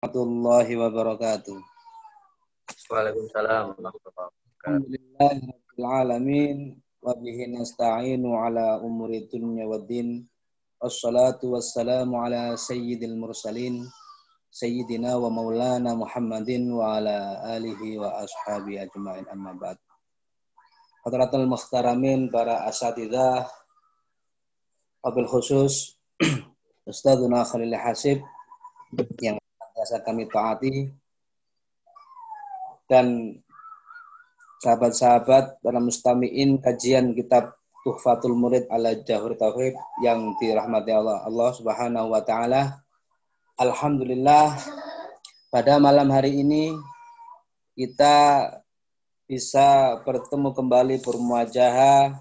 warahmatullahi 0.00 0.80
wabarakatuh. 0.80 1.60
Waalaikumsalam 2.88 3.76
warahmatullahi 3.76 4.32
wabarakatuh. 4.64 5.76
Alamin 5.76 6.80
wa 7.04 7.12
bihi 7.20 7.52
nasta'inu 7.52 8.32
ala 8.32 8.80
umuri 8.80 9.28
dunya 9.28 9.68
waddin. 9.68 10.24
Wassalatu 10.80 11.52
wassalamu 11.52 12.16
ala 12.16 12.56
sayyidil 12.56 13.12
mursalin 13.12 13.84
sayyidina 14.48 15.20
wa 15.20 15.28
maulana 15.28 15.92
Muhammadin 15.92 16.72
wa 16.72 16.96
ala 16.96 17.44
alihi 17.60 18.00
wa 18.00 18.24
ashabi 18.24 18.80
ajma'in 18.80 19.28
amma 19.28 19.52
ba'd. 19.52 19.76
Hadratul 21.04 21.44
mukhtaramin 21.44 22.32
para 22.32 22.64
asatidzah 22.72 23.44
wabil 25.04 25.28
khusus 25.28 26.00
Ustadzuna 26.88 27.44
Khalil 27.44 27.76
Hasib 27.76 28.24
yang 29.20 29.39
biasa 29.80 30.04
kami 30.04 30.28
taati 30.28 30.92
dan 32.84 33.32
sahabat-sahabat 34.60 35.64
para 35.64 35.80
mustamiin 35.80 36.60
kajian 36.60 37.16
kitab 37.16 37.56
Tuhfatul 37.80 38.36
Murid 38.36 38.68
ala 38.68 38.92
Jahur 38.92 39.32
Tauhid 39.40 39.72
yang 40.04 40.36
dirahmati 40.36 40.92
Allah 40.92 41.24
Allah 41.24 41.48
Subhanahu 41.56 42.12
wa 42.12 42.20
taala. 42.20 42.84
Alhamdulillah 43.56 44.52
pada 45.48 45.80
malam 45.80 46.12
hari 46.12 46.44
ini 46.44 46.76
kita 47.72 48.52
bisa 49.24 49.96
bertemu 50.04 50.52
kembali 50.52 51.00
bermuajah 51.00 52.12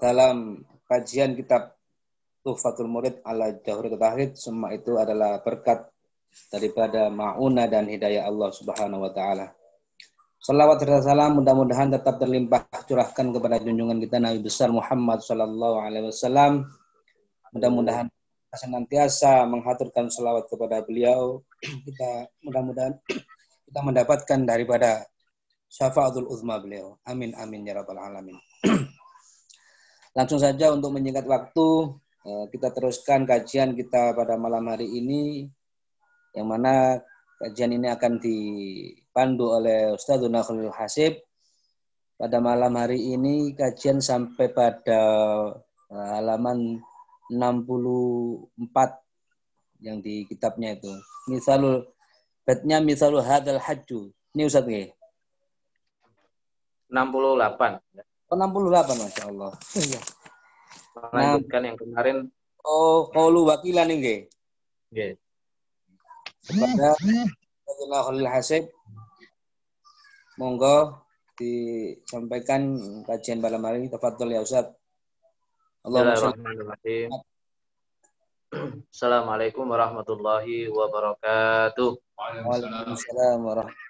dalam 0.00 0.64
kajian 0.88 1.36
kitab 1.36 1.75
Tuhfatul 2.46 2.86
Murid 2.86 3.26
ala 3.26 3.50
Jahur 3.66 3.90
Tauhid 3.90 4.38
semua 4.38 4.70
itu 4.70 4.94
adalah 4.94 5.42
berkat 5.42 5.82
daripada 6.46 7.10
ma'una 7.10 7.66
dan 7.66 7.90
hidayah 7.90 8.30
Allah 8.30 8.54
Subhanahu 8.54 9.02
wa 9.02 9.10
taala. 9.10 9.50
Salawat 10.38 10.78
dan 10.78 11.02
salam 11.02 11.42
mudah-mudahan 11.42 11.90
tetap 11.90 12.22
terlimpah 12.22 12.70
curahkan 12.86 13.34
kepada 13.34 13.58
junjungan 13.58 13.98
kita 13.98 14.22
Nabi 14.22 14.46
besar 14.46 14.70
Muhammad 14.70 15.18
sallallahu 15.26 15.82
alaihi 15.82 16.06
wasallam. 16.06 16.70
Mudah-mudahan 17.50 18.06
senantiasa 18.54 19.42
menghaturkan 19.50 20.06
salawat 20.06 20.46
kepada 20.46 20.86
beliau. 20.86 21.42
Kita 21.58 22.30
mudah-mudahan 22.46 22.94
kita 23.66 23.80
mendapatkan 23.82 24.38
daripada 24.46 25.02
syafaatul 25.66 26.30
uzma 26.30 26.62
beliau. 26.62 26.94
Amin 27.10 27.34
amin 27.34 27.66
ya 27.66 27.82
rabbal 27.82 27.98
alamin. 27.98 28.38
Langsung 30.16 30.38
saja 30.38 30.70
untuk 30.70 30.94
menyingkat 30.94 31.26
waktu, 31.26 31.90
kita 32.26 32.74
teruskan 32.74 33.22
kajian 33.22 33.78
kita 33.78 34.10
pada 34.10 34.34
malam 34.34 34.66
hari 34.66 34.90
ini 34.90 35.46
yang 36.34 36.50
mana 36.50 36.98
kajian 37.38 37.78
ini 37.78 37.86
akan 37.86 38.18
dipandu 38.18 39.54
oleh 39.54 39.94
Ustaz 39.94 40.18
Khalil 40.18 40.74
Hasib. 40.74 41.22
Pada 42.16 42.40
malam 42.40 42.72
hari 42.74 43.14
ini 43.14 43.54
kajian 43.54 44.02
sampai 44.02 44.50
pada 44.50 45.00
eh, 45.92 46.06
halaman 46.16 46.80
64 47.30 49.86
yang 49.86 50.02
di 50.02 50.26
kitabnya 50.26 50.74
itu. 50.74 50.90
Misalul 51.30 51.86
batnya 52.42 52.82
misalul 52.82 53.22
hadal 53.22 53.62
hajju. 53.62 54.10
Ini 54.34 54.50
Ustaz 54.50 54.66
nggih. 54.66 54.90
68. 56.90 57.78
Oh, 58.26 58.34
68 58.34 58.98
Masya 58.98 59.22
Allah. 59.30 59.54
Iya 59.78 60.02
melanjutkan 60.96 61.60
nah, 61.62 61.68
yang 61.68 61.78
kemarin. 61.78 62.16
Oh, 62.64 63.12
kaulu 63.12 63.46
wakilan 63.46 63.92
ini. 63.92 64.26
Nggih. 64.90 65.12
Kepada 66.46 66.94
Sayyidina 66.98 67.98
Khalil 68.06 68.30
Hasib 68.30 68.64
monggo 70.38 71.02
disampaikan 71.36 72.78
kajian 73.02 73.42
pada 73.42 73.58
hari 73.58 73.84
ini 73.84 73.88
tafadhol 73.90 74.30
ya 74.30 74.40
Ustaz. 74.46 74.72
Bismillahirrahmanirrahim. 75.82 77.10
Assalamualaikum 78.88 79.66
warahmatullahi 79.66 80.70
wabarakatuh. 80.70 81.90
Waalaikumsalam 82.16 83.38
warahmatullahi 83.42 83.84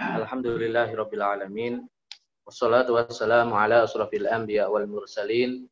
Alhamdulillahirabbil 0.00 1.20
alamin. 1.20 1.84
Wassalatu 2.48 2.96
wassalamu 2.96 3.52
ala 3.52 3.84
asrafil 3.84 4.24
anbiya 4.26 4.66
wal 4.72 4.88
mursalin 4.88 5.68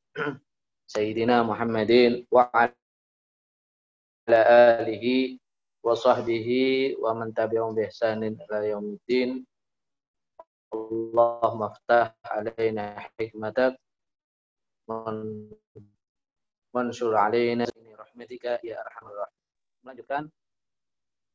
Sayyidina 0.89 1.45
Muhammadin 1.45 2.25
wa 2.33 2.49
ala 2.53 4.41
alihi 4.81 5.37
wa 5.85 5.93
sahbihi 5.93 6.97
wa 6.97 7.13
man 7.13 7.31
tabi'um 7.37 7.77
bi 7.77 7.85
ihsanin 7.87 8.35
ila 8.49 8.65
yaumiddin. 8.65 9.45
Allah 10.69 11.51
maftah 11.57 12.07
alaina 12.25 13.09
hikmatak 13.17 13.77
mansur 16.73 17.13
alaina 17.17 17.65
ini 17.69 17.93
rahmatika 17.97 18.61
ya 18.65 18.81
rahim. 18.81 19.05
Melanjutkan 19.85 20.29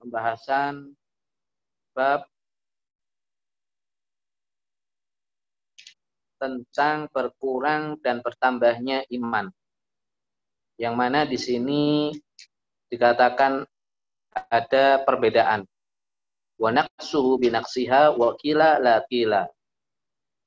pembahasan 0.01 0.94
bab 1.94 2.25
tentang 6.43 7.07
berkurang 7.07 7.95
dan 8.03 8.19
bertambahnya 8.19 9.07
iman. 9.15 9.47
Yang 10.75 10.95
mana 10.99 11.23
di 11.23 11.39
sini 11.39 12.11
dikatakan 12.91 13.63
ada 14.51 14.99
perbedaan. 15.07 15.63
Wa 16.59 16.75
naqsuhu 16.75 17.39
binaksiha 17.39 18.19
wa 18.19 18.35
kila 18.35 18.83
la 18.83 18.99
kila. 19.07 19.47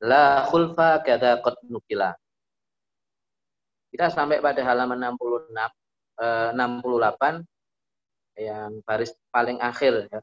La 0.05 0.45
khulfa 0.45 1.01
kada 1.01 1.41
qad 1.41 1.57
nukila. 1.65 2.13
Kita 3.89 4.13
sampai 4.13 4.45
pada 4.45 4.61
halaman 4.61 5.17
66 5.17 5.57
eh, 6.21 6.53
68 6.53 7.41
yang 8.37 8.85
baris 8.85 9.17
paling 9.33 9.57
akhir 9.65 10.13
ya. 10.13 10.21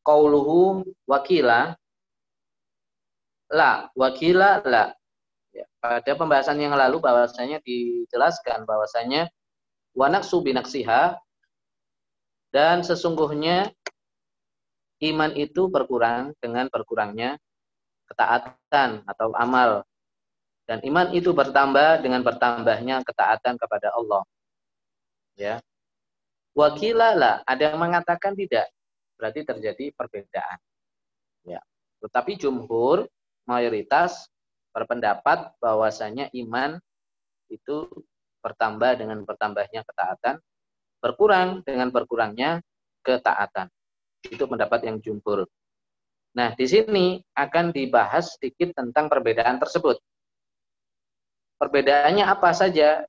Qauluhu 0.00 0.88
wakila 1.04 1.76
la 3.52 3.88
wakila 3.96 4.60
la. 4.64 4.92
Ya, 5.52 5.64
pada 5.80 6.12
pembahasan 6.12 6.60
yang 6.60 6.76
lalu 6.76 7.00
bahwasanya 7.00 7.58
dijelaskan 7.64 8.68
bahwasanya 8.68 9.32
wanak 9.96 10.22
subinaksiha 10.22 11.16
dan 12.52 12.84
sesungguhnya 12.84 13.72
iman 15.04 15.30
itu 15.36 15.68
berkurang 15.68 16.36
dengan 16.40 16.68
berkurangnya 16.68 17.36
ketaatan 18.08 19.04
atau 19.04 19.32
amal. 19.36 19.84
Dan 20.68 20.84
iman 20.84 21.08
itu 21.16 21.32
bertambah 21.32 22.04
dengan 22.04 22.20
bertambahnya 22.20 23.00
ketaatan 23.00 23.56
kepada 23.56 23.88
Allah. 23.96 24.22
Ya. 25.32 25.64
Wakila 26.52 27.16
la. 27.16 27.32
Ada 27.48 27.72
yang 27.72 27.80
mengatakan 27.80 28.36
tidak 28.36 28.68
berarti 29.16 29.48
terjadi 29.48 29.84
perbedaan. 29.96 30.58
Ya. 31.48 31.64
Tetapi 32.04 32.36
jumhur 32.36 33.08
mayoritas 33.48 34.28
berpendapat 34.76 35.56
bahwasanya 35.58 36.28
iman 36.36 36.76
itu 37.48 37.88
bertambah 38.44 39.00
dengan 39.00 39.24
bertambahnya 39.24 39.82
ketaatan, 39.82 40.36
berkurang 41.00 41.64
dengan 41.64 41.88
berkurangnya 41.88 42.60
ketaatan. 43.00 43.72
Itu 44.22 44.44
pendapat 44.44 44.84
yang 44.84 45.00
jumhur. 45.00 45.48
Nah, 46.36 46.52
di 46.54 46.68
sini 46.68 47.18
akan 47.34 47.72
dibahas 47.72 48.36
sedikit 48.36 48.76
tentang 48.76 49.08
perbedaan 49.08 49.56
tersebut. 49.56 49.96
Perbedaannya 51.58 52.22
apa 52.22 52.54
saja? 52.54 53.02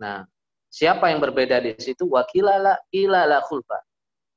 Nah, 0.00 0.24
siapa 0.72 1.12
yang 1.12 1.20
berbeda 1.20 1.60
di 1.60 1.76
situ? 1.76 2.08
Wakilala 2.08 2.80
ilala 2.94 3.44
khulfa. 3.44 3.82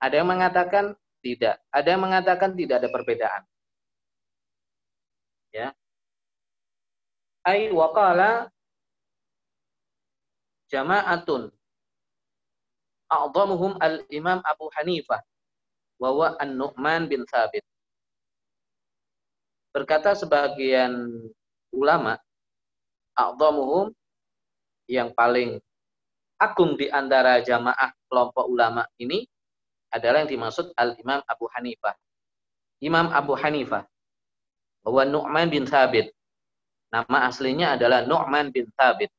Ada 0.01 0.19
yang 0.19 0.27
mengatakan 0.27 0.91
tidak, 1.23 1.61
ada 1.71 1.87
yang 1.87 2.03
mengatakan 2.03 2.51
tidak 2.57 2.83
ada 2.83 2.89
perbedaan 2.91 3.41
ya. 5.55 5.71
Ai 7.47 7.71
waqala 7.71 8.51
jama'atun. 10.67 11.47
A'dhamuhum 13.07 13.79
al-imam 13.79 14.43
Abu 14.43 14.67
Hanifah 14.75 15.21
wa 16.01 16.09
wa 16.11 16.27
an-Nu'man 16.41 17.07
bin 17.07 17.23
Thabit. 17.23 17.63
Berkata 19.71 20.17
sebagian 20.17 20.91
ulama 21.71 22.19
a'dhamuhum 23.15 23.93
yang 24.91 25.13
paling 25.13 25.61
agung 26.41 26.75
di 26.75 26.91
antara 26.91 27.39
jamaah 27.39 27.93
kelompok 28.09 28.45
ulama 28.49 28.83
ini 28.99 29.23
adalah 29.93 30.25
yang 30.25 30.31
dimaksud 30.35 30.75
al-Imam 30.75 31.23
Abu 31.23 31.47
Hanifah. 31.55 31.95
Imam 32.83 33.07
Abu 33.13 33.37
Hanifah 33.39 33.87
bahwa 34.85 35.01
Nu'man 35.09 35.49
bin 35.49 35.65
Thabit. 35.65 36.13
Nama 36.93 37.25
aslinya 37.25 37.73
adalah 37.73 38.05
Nu'man 38.05 38.53
bin 38.53 38.69
Thabit. 38.77 39.09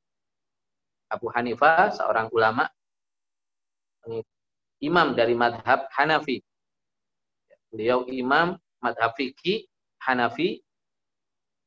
Abu 1.10 1.26
Hanifah, 1.34 1.90
seorang 1.90 2.30
ulama 2.30 2.70
imam 4.78 5.18
dari 5.18 5.34
madhab 5.34 5.90
Hanafi. 5.90 6.38
Beliau 7.74 8.06
imam 8.06 8.54
madhab 8.78 9.14
fikih 9.18 9.66
Hanafi 10.02 10.62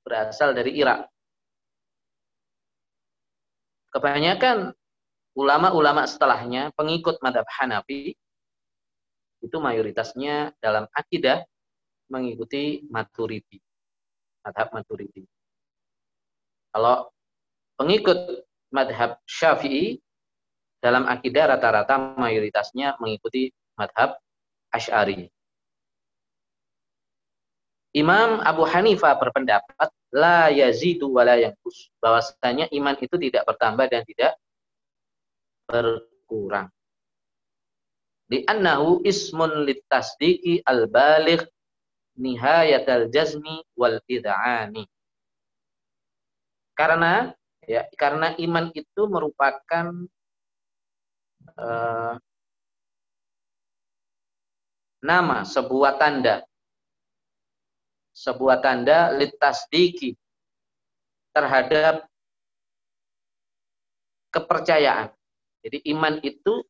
berasal 0.08 0.56
dari 0.56 0.80
Irak. 0.80 1.12
Kebanyakan 3.92 4.72
ulama-ulama 5.36 6.06
setelahnya 6.08 6.72
pengikut 6.78 7.20
madhab 7.20 7.46
Hanafi 7.52 8.16
itu 9.40 9.58
mayoritasnya 9.60 10.52
dalam 10.60 10.86
akidah 10.92 11.44
mengikuti 12.12 12.84
Maturidi. 12.92 13.69
Madhab 14.46 14.72
Maturidi. 14.72 15.26
Kalau 16.70 17.10
pengikut 17.76 18.46
madhab 18.70 19.18
Syafi'i 19.26 19.98
dalam 20.80 21.10
akidah 21.10 21.56
rata-rata 21.56 22.16
mayoritasnya 22.16 22.96
mengikuti 23.02 23.52
madhab 23.76 24.16
Ash'ari. 24.70 25.28
Imam 27.98 28.38
Abu 28.46 28.70
Hanifah 28.70 29.18
berpendapat 29.18 29.90
la 30.14 30.54
yazidu 30.54 31.10
wa 31.10 31.26
la 31.26 31.42
yankus. 31.42 31.90
Bahwasanya 31.98 32.70
iman 32.70 32.96
itu 33.02 33.18
tidak 33.18 33.50
bertambah 33.50 33.90
dan 33.90 34.06
tidak 34.06 34.38
berkurang. 35.66 36.70
Li'annahu 38.30 39.02
ismun 39.02 39.66
litasdiki 39.66 40.62
al-baligh 40.62 41.42
nihayatal 42.20 43.08
jazmi 43.08 43.64
wal 43.80 43.98
id'ani. 44.06 44.84
Karena 46.76 47.32
ya 47.64 47.88
karena 47.96 48.36
iman 48.36 48.72
itu 48.76 49.02
merupakan 49.08 49.88
uh, 51.56 52.14
nama, 55.00 55.48
sebuah 55.48 55.96
tanda. 55.96 56.44
Sebuah 58.12 58.60
tanda 58.60 59.16
litasdiki 59.16 60.12
terhadap 61.32 62.04
kepercayaan. 64.36 65.08
Jadi 65.64 65.88
iman 65.96 66.20
itu 66.20 66.64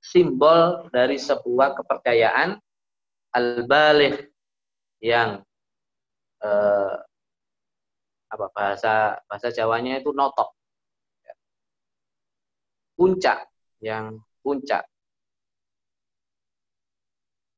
simbol 0.00 0.88
dari 0.92 1.16
sebuah 1.16 1.76
kepercayaan 1.76 2.56
al-baligh 3.36 4.28
yang 5.00 5.40
eh, 6.44 6.94
apa 8.30 8.46
bahasa 8.54 9.18
bahasa 9.26 9.48
Jawanya 9.50 9.98
itu 9.98 10.14
notok. 10.14 10.54
Puncak 12.94 13.48
yang 13.80 14.20
puncak. 14.44 14.84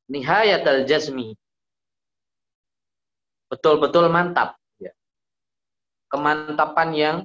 Nihayat 0.06 0.62
al-jazmi. 0.62 1.34
Betul-betul 3.50 4.08
mantap. 4.08 4.56
Ya. 4.78 4.94
Kemantapan 6.08 6.88
yang 6.94 7.16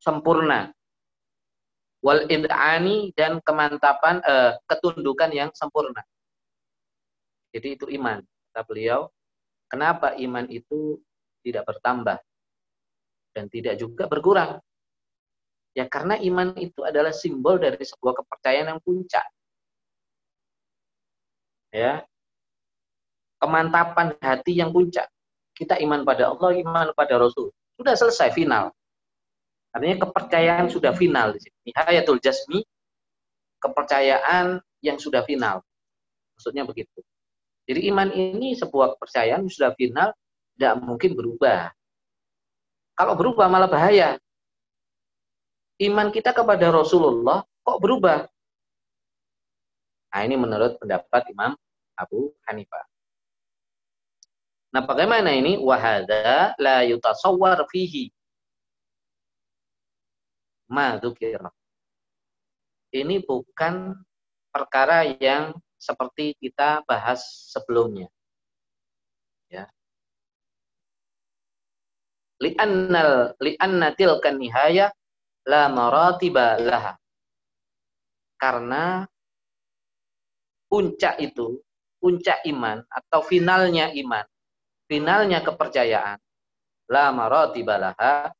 sempurna. 0.00 0.70
Wal 1.98 2.30
id'ani 2.30 3.10
dan 3.18 3.42
kemantapan, 3.42 4.22
eh, 4.22 4.54
ketundukan 4.70 5.30
yang 5.34 5.50
sempurna. 5.50 6.00
Jadi 7.50 7.74
itu 7.74 7.86
iman. 7.98 8.22
Kata 8.54 8.62
beliau, 8.64 9.10
kenapa 9.68 10.16
iman 10.16 10.48
itu 10.50 10.98
tidak 11.44 11.68
bertambah 11.68 12.18
dan 13.36 13.44
tidak 13.52 13.78
juga 13.78 14.10
berkurang? 14.10 14.58
Ya 15.76 15.86
karena 15.86 16.18
iman 16.18 16.58
itu 16.58 16.82
adalah 16.82 17.14
simbol 17.14 17.60
dari 17.60 17.78
sebuah 17.78 18.18
kepercayaan 18.24 18.74
yang 18.74 18.80
puncak. 18.82 19.22
Ya. 21.70 22.02
Kemantapan 23.38 24.18
hati 24.18 24.58
yang 24.58 24.74
puncak. 24.74 25.06
Kita 25.54 25.78
iman 25.78 26.02
pada 26.02 26.34
Allah, 26.34 26.50
iman 26.58 26.90
pada 26.98 27.14
Rasul. 27.22 27.54
Sudah 27.78 27.94
selesai 27.94 28.34
final. 28.34 28.74
Artinya 29.70 30.02
kepercayaan 30.08 30.66
sudah 30.66 30.90
final 30.96 31.36
di 31.36 31.46
sini. 31.46 31.56
Nihayatul 31.70 32.18
jasmi 32.18 32.66
kepercayaan 33.62 34.58
yang 34.82 34.98
sudah 34.98 35.22
final. 35.22 35.62
Maksudnya 36.34 36.66
begitu. 36.66 37.02
Jadi 37.68 37.80
iman 37.92 38.08
ini 38.16 38.56
sebuah 38.56 38.96
kepercayaan 38.96 39.44
sudah 39.44 39.76
final, 39.76 40.16
tidak 40.56 40.74
mungkin 40.80 41.12
berubah. 41.12 41.68
Kalau 42.96 43.14
berubah 43.14 43.46
malah 43.46 43.68
bahaya 43.68 44.16
iman 45.78 46.08
kita 46.10 46.34
kepada 46.34 46.72
Rasulullah 46.72 47.44
kok 47.44 47.78
berubah? 47.78 48.26
Nah, 50.08 50.20
ini 50.24 50.34
menurut 50.40 50.80
pendapat 50.80 51.30
Imam 51.30 51.52
Abu 51.94 52.32
Hanifah. 52.48 52.84
Nah, 54.72 54.82
bagaimana 54.82 55.30
ini? 55.36 55.60
Wahada 55.60 56.56
la 56.56 56.82
yutasawwar 56.88 57.68
fihi. 57.68 58.08
Ma 60.68 60.96
Ini 62.92 63.16
bukan 63.24 63.96
perkara 64.52 65.04
yang 65.20 65.56
seperti 65.78 66.34
kita 66.36 66.82
bahas 66.84 67.22
sebelumnya. 67.54 68.10
Ya. 69.48 69.70
Li'annal 72.42 73.38
li'anna 73.40 73.94
tilkan 73.94 74.36
nihaya 74.36 74.92
la 75.46 75.70
maratiba 75.72 76.58
laha. 76.60 76.94
Karena 78.38 79.02
puncak 80.70 81.18
itu, 81.18 81.58
puncak 81.98 82.44
iman 82.46 82.84
atau 82.86 83.24
finalnya 83.24 83.90
iman, 83.90 84.22
finalnya 84.86 85.42
kepercayaan, 85.42 86.18
la 86.92 87.10
maratiba 87.10 87.74
laha, 87.80 88.30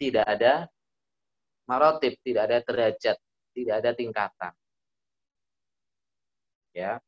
tidak 0.00 0.26
ada 0.26 0.66
marotib, 1.70 2.18
tidak 2.26 2.42
ada 2.50 2.58
derajat, 2.64 3.16
tidak 3.54 3.74
ada 3.80 3.90
tingkatan. 3.94 4.52
Ya. 6.74 6.98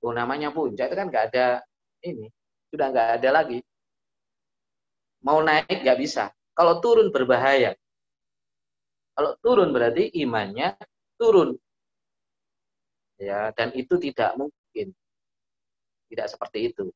Oh, 0.00 0.14
namanya 0.16 0.48
puncak 0.48 0.88
itu 0.88 0.96
kan 0.96 1.06
nggak 1.12 1.24
ada 1.34 1.46
ini, 2.00 2.32
sudah 2.72 2.86
nggak 2.88 3.08
ada 3.20 3.28
lagi. 3.34 3.58
Mau 5.20 5.42
naik 5.44 5.84
nggak 5.84 5.98
bisa. 5.98 6.30
Kalau 6.54 6.80
turun 6.80 7.12
berbahaya. 7.12 7.74
Kalau 9.18 9.34
turun 9.42 9.74
berarti 9.74 10.08
imannya 10.22 10.78
turun. 11.18 11.58
Ya, 13.18 13.50
dan 13.52 13.74
itu 13.74 13.98
tidak 13.98 14.38
mungkin. 14.38 14.94
Tidak 16.08 16.26
seperti 16.30 16.70
itu. 16.70 16.86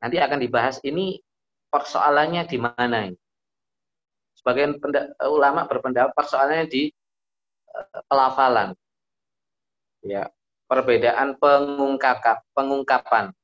Nanti 0.00 0.16
akan 0.16 0.38
dibahas 0.38 0.78
ini 0.86 1.18
persoalannya 1.68 2.46
di 2.46 2.58
mana 2.62 3.10
ini. 3.10 3.18
Sebagian 4.40 4.80
ulama 5.28 5.68
berpendapat 5.68 6.16
persoalannya 6.16 6.66
di 6.66 6.88
uh, 7.76 8.00
pelafalan. 8.08 8.72
Ya, 10.00 10.32
perbedaan 10.64 11.36
pengungkapan, 11.36 12.40
pengungkapan 12.56 13.36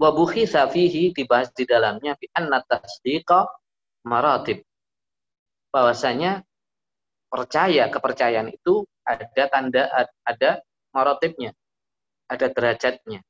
wa 0.00 0.10
bukhisa 0.16 0.64
fihi 0.64 1.12
dibahas 1.12 1.52
di 1.52 1.68
dalamnya 1.68 2.16
fi 2.16 2.30
anna 2.32 2.64
tasdiqa 2.64 3.44
maratib. 4.08 4.64
Bahwasanya 5.74 6.40
percaya 7.28 7.92
kepercayaan 7.92 8.48
itu 8.48 8.88
ada 9.04 9.44
tanda 9.52 9.82
ada 10.24 10.64
maratibnya, 10.96 11.52
ada 12.26 12.46
derajatnya. 12.48 13.20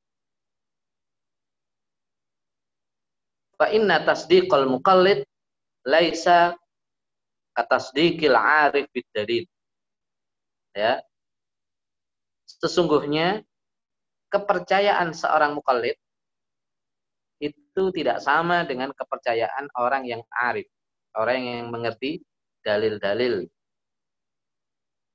Fa 3.59 3.69
inna 3.69 4.01
tasdiqal 4.01 4.65
muqallid 4.65 5.27
laisa 5.85 6.53
katasdiqil 7.57 8.35
arif 8.35 8.87
bid 8.93 9.07
dalil. 9.11 9.43
Ya. 10.71 11.03
Sesungguhnya 12.47 13.43
kepercayaan 14.31 15.11
seorang 15.11 15.57
mukallid 15.57 15.97
itu 17.41 17.83
tidak 17.91 18.21
sama 18.21 18.63
dengan 18.63 18.93
kepercayaan 18.93 19.67
orang 19.75 20.05
yang 20.07 20.21
arif, 20.31 20.69
orang 21.17 21.39
yang 21.41 21.65
mengerti 21.73 22.21
dalil-dalil. 22.61 23.49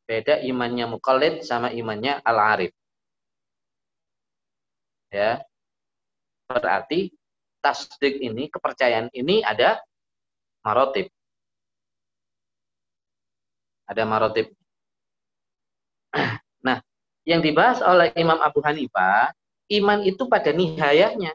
Beda 0.07 0.39
imannya 0.43 0.87
mukallid 0.91 1.43
sama 1.43 1.71
imannya 1.71 2.19
al-arif. 2.23 2.75
Ya. 5.11 5.43
Berarti 6.47 7.11
tasdik 7.59 8.23
ini, 8.23 8.47
kepercayaan 8.47 9.11
ini 9.11 9.43
ada 9.43 9.83
marotib. 10.67 11.07
Ada 13.87 14.03
marotib. 14.03 14.51
Nah, 16.67 16.83
yang 17.23 17.39
dibahas 17.47 17.79
oleh 17.79 18.11
Imam 18.19 18.43
Abu 18.43 18.59
Hanifah, 18.59 19.31
iman 19.71 20.03
itu 20.03 20.27
pada 20.27 20.51
nihayahnya. 20.51 21.31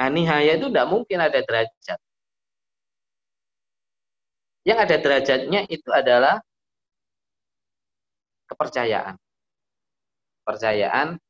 Nah, 0.00 0.08
nihaya 0.08 0.56
itu 0.56 0.72
tidak 0.72 0.88
mungkin 0.88 1.20
ada 1.20 1.44
derajat. 1.44 2.00
Yang 4.64 4.78
ada 4.80 4.96
derajatnya 4.96 5.60
itu 5.68 5.92
adalah 5.92 6.40
kepercayaan. 8.48 9.20
Percayaan, 10.48 11.20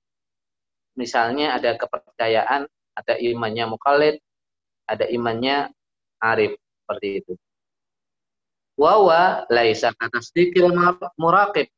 misalnya 0.95 1.59
ada 1.59 1.75
kepercayaan, 1.75 2.71
ada 2.95 3.15
imannya 3.19 3.67
mukallid, 3.75 4.23
ada 4.85 5.09
imannya 5.09 5.73
arif, 6.21 6.57
seperti 6.57 7.09
itu. 7.25 7.33
Wawa 8.75 9.47
laisa 9.49 9.95
sedikit 10.21 10.67
muraqib. 11.15 11.71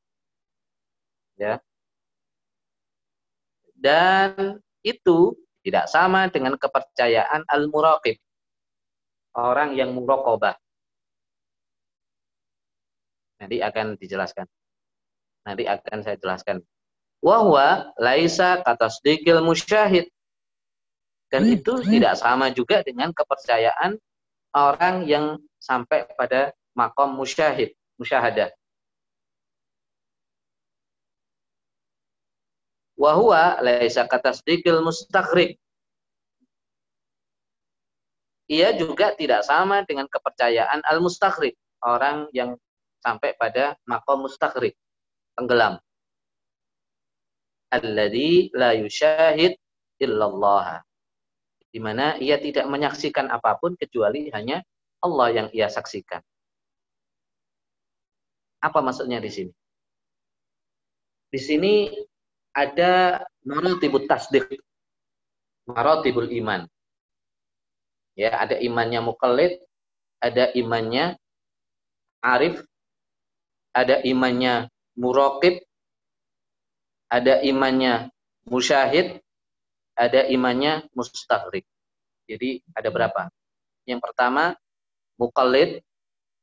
Ya. 1.36 1.60
Dan 3.76 4.58
itu 4.80 5.36
tidak 5.60 5.90
sama 5.92 6.30
dengan 6.32 6.56
kepercayaan 6.56 7.44
al-muraqib. 7.52 8.16
Orang 9.36 9.76
yang 9.76 9.92
muraqabah. 9.92 10.56
Nanti 13.36 13.60
akan 13.60 14.00
dijelaskan. 14.00 14.48
Nanti 15.44 15.68
akan 15.68 15.98
saya 16.00 16.16
jelaskan. 16.16 16.64
Wahwa 17.20 17.92
laisa 18.00 18.64
kata 18.64 18.88
sedikit 18.88 19.36
musyahid. 19.44 20.08
Dan 21.36 21.52
hmm, 21.52 21.56
itu 21.60 21.72
hmm. 21.76 21.84
tidak 21.92 22.14
sama 22.16 22.48
juga 22.48 22.80
dengan 22.80 23.12
kepercayaan 23.12 24.00
orang 24.56 25.04
yang 25.04 25.36
sampai 25.60 26.08
pada 26.16 26.56
makom 26.72 27.12
musyahid, 27.12 27.76
musyahadah. 28.00 28.48
Wahwa 32.96 33.60
laisa 33.60 34.08
kata 34.08 34.32
sedikit 34.32 34.80
mustakrik. 34.80 35.60
Ia 38.48 38.72
juga 38.72 39.12
tidak 39.12 39.44
sama 39.44 39.84
dengan 39.84 40.08
kepercayaan 40.08 40.88
al-mustakrik, 40.88 41.60
orang 41.84 42.32
yang 42.32 42.56
sampai 43.04 43.36
pada 43.36 43.76
makom 43.84 44.24
mustakrik, 44.24 44.72
tenggelam. 45.36 45.76
Alladhi 47.68 48.48
la 48.56 48.72
yushahid 48.72 49.60
illallah. 50.00 50.80
Di 51.76 51.80
mana 51.84 52.16
ia 52.16 52.40
tidak 52.40 52.64
menyaksikan 52.72 53.28
apa 53.28 53.60
pun 53.60 53.76
kecuali 53.76 54.32
hanya 54.32 54.64
Allah 55.04 55.28
yang 55.28 55.48
ia 55.52 55.68
saksikan. 55.68 56.24
Apa 58.64 58.80
maksudnya 58.80 59.20
di 59.20 59.28
sini? 59.28 59.52
Di 61.28 61.36
sini 61.36 61.92
ada 62.56 63.20
maratibut 63.44 64.08
tasdik, 64.08 64.56
maratibul 65.68 66.32
iman. 66.40 66.64
Ya, 68.16 68.40
ada 68.40 68.56
imannya 68.56 69.04
mukallid, 69.04 69.60
ada 70.24 70.48
imannya 70.56 71.20
arif, 72.24 72.64
ada 73.76 74.00
imannya 74.00 74.72
muraqib, 74.96 75.60
ada 77.12 77.44
imannya 77.44 78.08
musyahid, 78.48 79.20
ada 79.96 80.28
imannya 80.28 80.84
mustahrik. 80.92 81.64
Jadi 82.28 82.60
ada 82.76 82.92
berapa? 82.92 83.32
Yang 83.88 84.00
pertama 84.04 84.52
mukallid, 85.16 85.80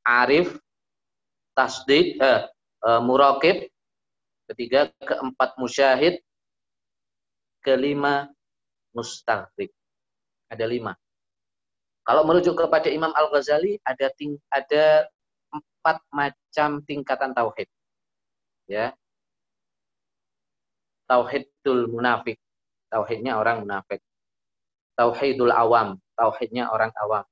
arif, 0.02 0.58
tasdik, 1.54 2.18
eh, 2.18 2.42
eh, 2.84 3.02
muraqib, 3.06 3.70
ketiga 4.50 4.90
keempat 5.06 5.56
musyahid, 5.62 6.18
kelima 7.62 8.28
mustahrik. 8.92 9.72
Ada 10.50 10.66
lima. 10.68 10.98
Kalau 12.04 12.28
merujuk 12.28 12.60
kepada 12.60 12.92
Imam 12.92 13.16
Al 13.16 13.32
Ghazali 13.32 13.80
ada 13.88 14.12
ting 14.20 14.36
ada 14.52 15.08
empat 15.56 16.04
macam 16.12 16.84
tingkatan 16.84 17.32
tauhid. 17.32 17.70
Ya. 18.68 18.92
Tauhidul 21.08 21.88
munafik, 21.88 22.40
tauhidnya 22.94 23.42
orang 23.42 23.66
munafik. 23.66 24.06
Tauhidul 24.94 25.50
awam, 25.50 25.98
tauhidnya 26.14 26.70
orang 26.70 26.94
awam. 27.02 27.26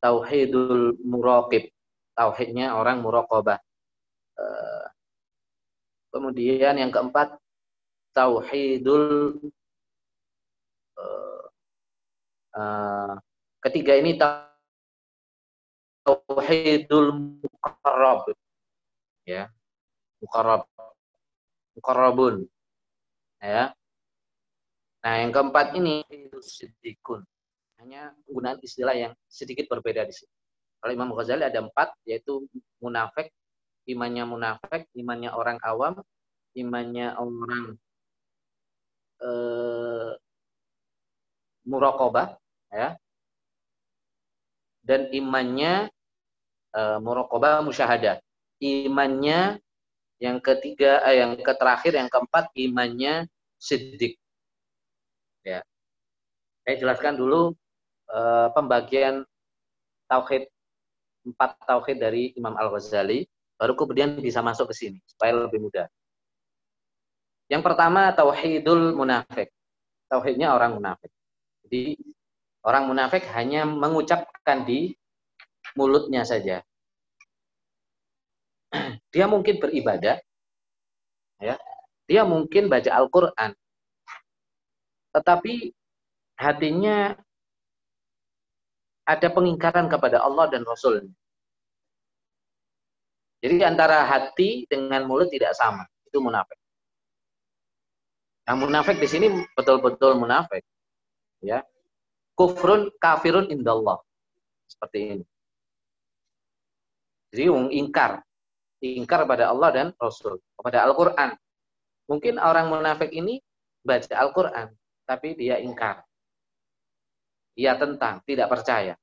Tauhidul 0.00 0.96
muraqib, 1.04 1.68
tauhidnya 2.16 2.72
orang 2.72 3.04
muraqabah. 3.04 3.60
Uh, 4.32 4.88
kemudian 6.08 6.80
yang 6.80 6.88
keempat 6.88 7.36
tauhidul 8.16 9.36
uh, 10.96 11.44
uh, 12.56 13.20
ketiga 13.68 14.00
ini 14.00 14.16
tauhidul 16.08 17.12
muqarrab. 17.44 18.32
Ya. 19.28 19.52
Muqarrab. 20.24 20.64
Muqarrabun. 21.76 22.48
Ya 23.44 23.76
nah 25.02 25.14
yang 25.18 25.30
keempat 25.34 25.74
ini 25.74 26.06
sidikun 26.38 27.26
hanya 27.82 28.14
penggunaan 28.26 28.58
istilah 28.62 28.94
yang 28.94 29.12
sedikit 29.26 29.66
berbeda 29.66 30.06
di 30.06 30.14
sini 30.14 30.32
kalau 30.78 30.92
Imam 30.94 31.10
Ghazali 31.14 31.42
ada 31.42 31.62
empat 31.62 31.94
yaitu 32.06 32.46
munafik 32.78 33.30
imannya 33.90 34.24
munafik 34.26 34.86
imannya 34.94 35.30
orang 35.34 35.58
awam 35.66 35.98
imannya 36.54 37.18
orang 37.18 37.74
eh, 39.22 40.10
murokobah 41.66 42.38
ya 42.70 42.94
dan 44.82 45.10
imannya 45.14 45.90
uh, 46.74 46.98
muraqabah 46.98 47.62
musyahadah. 47.62 48.18
Imannya 48.62 49.58
yang 50.22 50.38
ketiga, 50.38 51.02
eh, 51.06 51.22
yang 51.22 51.34
terakhir, 51.38 51.98
yang 51.98 52.10
keempat 52.10 52.50
imannya 52.54 53.26
siddiq. 53.58 54.18
Ya. 55.42 55.60
Saya 56.62 56.76
jelaskan 56.78 57.18
dulu 57.18 57.54
uh, 58.10 58.48
pembagian 58.54 59.26
tauhid 60.06 60.46
empat 61.22 61.58
tauhid 61.66 61.98
dari 62.02 62.34
Imam 62.34 62.54
Al 62.58 62.70
Ghazali, 62.70 63.26
baru 63.58 63.74
kemudian 63.78 64.18
bisa 64.18 64.42
masuk 64.42 64.70
ke 64.70 64.74
sini 64.74 64.98
supaya 65.06 65.34
lebih 65.34 65.62
mudah. 65.62 65.86
Yang 67.50 67.62
pertama 67.66 68.10
tauhidul 68.14 68.94
munafik. 68.94 69.50
Tauhidnya 70.10 70.54
orang 70.54 70.78
munafik. 70.78 71.10
Jadi 71.66 71.96
orang 72.62 72.84
munafik 72.90 73.26
hanya 73.34 73.66
mengucapkan 73.66 74.62
di 74.66 74.94
mulutnya 75.74 76.22
saja. 76.22 76.62
Dia 79.12 79.28
mungkin 79.28 79.60
beribadah, 79.60 80.16
ya, 81.36 81.60
dia 82.08 82.22
mungkin 82.24 82.72
baca 82.72 82.88
Al-Quran, 82.88 83.52
tetapi 85.12 85.72
hatinya 86.40 87.16
ada 89.04 89.28
pengingkaran 89.28 89.86
kepada 89.90 90.22
Allah 90.24 90.48
dan 90.48 90.64
Rasul. 90.64 91.10
Jadi 93.42 93.58
antara 93.66 94.06
hati 94.06 94.70
dengan 94.70 95.02
mulut 95.04 95.26
tidak 95.28 95.52
sama, 95.58 95.82
itu 96.06 96.22
munafik. 96.22 96.54
Yang 98.46 98.58
munafik 98.58 98.96
di 99.02 99.08
sini 99.10 99.26
betul-betul 99.58 100.14
munafik, 100.18 100.62
ya. 101.42 101.62
Kufrun 102.38 102.88
kafirun 103.02 103.50
indallah. 103.50 103.98
Seperti 104.70 104.98
ini. 105.18 105.24
Jadi 107.34 107.44
ingkar. 107.76 108.24
Ingkar 108.80 109.28
pada 109.28 109.52
Allah 109.52 109.68
dan 109.70 109.86
Rasul. 110.00 110.40
Kepada 110.56 110.88
Al-Quran. 110.88 111.36
Mungkin 112.08 112.40
orang 112.40 112.72
munafik 112.72 113.12
ini 113.12 113.38
baca 113.84 114.16
Al-Quran. 114.16 114.72
Tapi 115.12 115.36
dia 115.36 115.60
ingkar. 115.60 116.00
Dia 117.52 117.76
tentang, 117.76 118.24
tidak 118.24 118.48
percaya. 118.48 118.96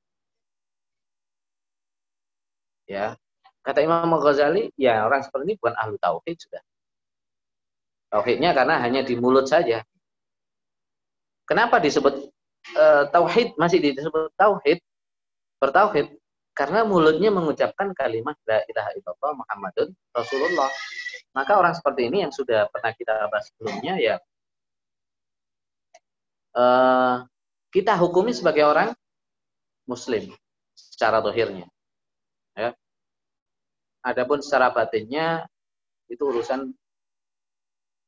Ya, 2.90 3.14
Kata 3.70 3.86
Imam 3.86 4.10
Ghazali, 4.18 4.74
ya 4.74 5.06
orang 5.06 5.22
seperti 5.22 5.54
ini 5.54 5.56
bukan 5.62 5.78
ahlu 5.78 5.96
tauhid 6.02 6.38
sudah. 6.42 6.64
Tauhidnya 8.10 8.58
karena 8.58 8.82
hanya 8.82 9.06
di 9.06 9.14
mulut 9.14 9.46
saja. 9.46 9.86
Kenapa 11.46 11.78
disebut 11.78 12.34
e, 12.74 12.86
tauhid 13.14 13.54
masih 13.62 13.78
disebut 13.78 14.34
tauhid? 14.34 14.82
Bertauhid 15.62 16.18
karena 16.58 16.82
mulutnya 16.82 17.30
mengucapkan 17.30 17.94
kalimat 17.94 18.34
la 18.50 18.66
ilaha 18.66 18.90
illallah 18.98 19.32
Muhammadun 19.38 19.94
Rasulullah. 20.18 20.74
Maka 21.38 21.62
orang 21.62 21.78
seperti 21.78 22.10
ini 22.10 22.26
yang 22.26 22.34
sudah 22.34 22.66
pernah 22.74 22.90
kita 22.98 23.30
bahas 23.30 23.54
sebelumnya 23.54 24.02
ya 24.02 24.18
uh, 26.56 27.26
kita 27.70 27.94
hukumi 27.98 28.34
sebagai 28.34 28.66
orang 28.66 28.90
muslim 29.86 30.30
secara 30.74 31.22
dohirnya. 31.22 31.70
Ya. 32.58 32.74
Adapun 34.06 34.40
secara 34.42 34.72
batinnya 34.74 35.46
itu 36.10 36.26
urusan 36.26 36.74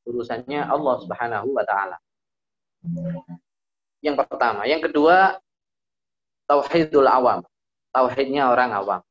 urusannya 0.08 0.66
Allah 0.66 0.96
Subhanahu 1.06 1.50
wa 1.54 1.64
taala. 1.66 1.98
Yang 4.02 4.16
pertama. 4.26 4.66
Yang 4.66 4.90
kedua, 4.90 5.38
tauhidul 6.50 7.06
awam. 7.06 7.46
Tauhidnya 7.94 8.50
orang 8.50 8.74
awam. 8.74 9.02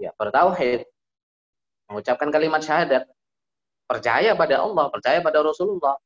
Ya, 0.00 0.16
bertauhid. 0.16 0.88
Mengucapkan 1.92 2.32
kalimat 2.32 2.64
syahadat. 2.64 3.04
Percaya 3.84 4.32
pada 4.38 4.62
Allah, 4.62 4.86
percaya 4.88 5.18
pada 5.18 5.42
Rasulullah, 5.42 5.98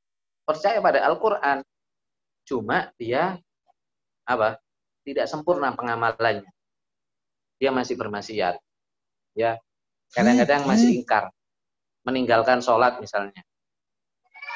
percaya 0.49 0.81
pada 0.81 1.05
Al-Quran. 1.05 1.61
Cuma 2.44 2.92
dia 3.00 3.40
apa? 4.28 4.60
Tidak 5.04 5.28
sempurna 5.28 5.72
pengamalannya. 5.76 6.48
Dia 7.60 7.70
masih 7.72 7.96
bermaksiat. 7.96 8.56
Ya. 9.36 9.60
Kadang-kadang 10.12 10.64
masih 10.64 11.00
ingkar. 11.00 11.32
Meninggalkan 12.04 12.60
sholat 12.60 13.00
misalnya. 13.00 13.40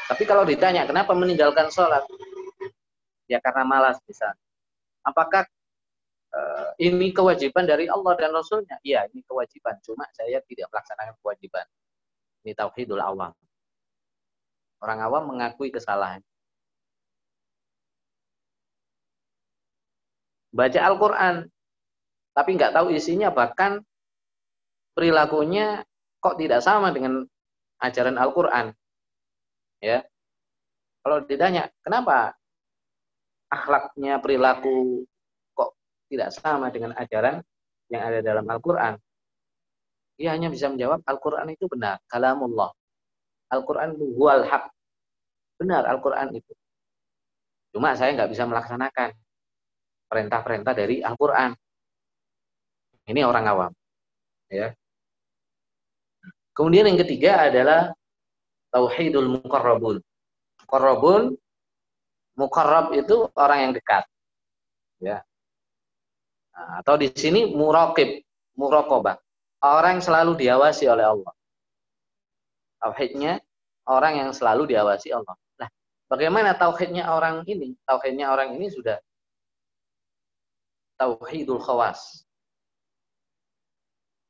Tapi 0.09 0.25
kalau 0.25 0.45
ditanya, 0.49 0.89
kenapa 0.89 1.13
meninggalkan 1.13 1.69
sholat? 1.69 2.05
Ya 3.29 3.41
karena 3.45 3.65
malas 3.65 4.01
misalnya. 4.09 4.41
Apakah 5.05 5.45
uh, 6.33 6.73
ini 6.81 7.13
kewajiban 7.13 7.69
dari 7.69 7.89
Allah 7.89 8.17
dan 8.17 8.33
Rasulnya? 8.33 8.81
Iya, 8.81 9.05
ini 9.13 9.21
kewajiban. 9.25 9.77
Cuma 9.85 10.09
saya 10.17 10.41
tidak 10.49 10.73
melaksanakan 10.73 11.17
kewajiban. 11.21 11.67
Ini 12.45 12.53
tauhidul 12.57 13.01
awam. 13.01 13.33
Orang 14.81 14.99
awam 15.05 15.37
mengakui 15.37 15.69
kesalahan. 15.69 16.25
Baca 20.49 20.81
Al-Quran, 20.81 21.45
tapi 22.33 22.51
nggak 22.57 22.73
tahu 22.73 22.95
isinya, 22.95 23.29
bahkan 23.29 23.85
perilakunya 24.97 25.85
kok 26.19 26.41
tidak 26.41 26.65
sama 26.65 26.91
dengan 26.91 27.23
ajaran 27.79 28.17
Al-Quran. 28.19 28.75
Ya. 29.79 30.03
Kalau 31.05 31.23
ditanya 31.25 31.71
kenapa 31.85 32.35
akhlaknya 33.49 34.19
perilaku 34.19 35.07
kok 35.55 35.79
tidak 36.11 36.35
sama 36.35 36.69
dengan 36.75 36.93
ajaran 36.99 37.41
yang 37.89 38.03
ada 38.03 38.19
dalam 38.21 38.45
Al-Quran? 38.49 38.99
Ia 40.19 40.35
hanya 40.35 40.51
bisa 40.51 40.67
menjawab 40.67 41.07
Al-Quran 41.07 41.55
itu 41.55 41.71
benar 41.71 42.03
kalamullah. 42.11 42.75
Al-Quran 43.55 43.95
itu 43.95 44.05
huwal 44.19 44.43
haq. 44.45 44.67
Benar 45.63 45.87
Al-Quran 45.87 46.35
itu. 46.35 46.53
Cuma 47.71 47.95
saya 47.95 48.19
nggak 48.19 48.35
bisa 48.35 48.45
melaksanakan 48.51 49.15
perintah-perintah 50.09 50.73
dari 50.75 51.05
Al-Quran 51.05 51.53
ini 53.09 53.21
orang 53.25 53.45
awam 53.47 53.73
ya 54.51 54.73
kemudian 56.57 56.89
yang 56.91 56.99
ketiga 56.99 57.47
adalah 57.47 57.93
tauhidul 58.73 59.29
muqarrabun. 59.41 60.03
Muqarrabun 60.65 61.23
muqarrab 62.39 62.95
itu 62.95 63.29
orang 63.35 63.59
yang 63.69 63.73
dekat. 63.75 64.05
Ya. 65.03 65.25
Nah, 66.55 66.83
atau 66.83 66.99
di 66.99 67.11
sini 67.11 67.55
muraqib, 67.55 68.23
muraqabah. 68.59 69.19
Orang 69.59 69.99
yang 69.99 70.05
selalu 70.05 70.33
diawasi 70.39 70.87
oleh 70.87 71.07
Allah. 71.07 71.33
Tauhidnya 72.79 73.43
orang 73.91 74.23
yang 74.23 74.31
selalu 74.31 74.71
diawasi 74.71 75.11
Allah. 75.11 75.35
Nah, 75.59 75.67
bagaimana 76.07 76.55
tauhidnya 76.55 77.11
orang 77.11 77.43
ini? 77.51 77.75
Tauhidnya 77.83 78.31
orang 78.31 78.55
ini 78.55 78.71
sudah 78.71 79.03
tauhidul 80.99 81.63
khawas. 81.63 82.27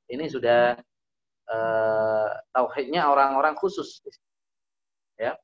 Ini 0.08 0.24
sudah 0.28 0.76
uh, 1.48 2.30
tauhidnya 2.52 3.08
orang-orang 3.08 3.56
khusus 3.56 4.00
ya 5.18 5.34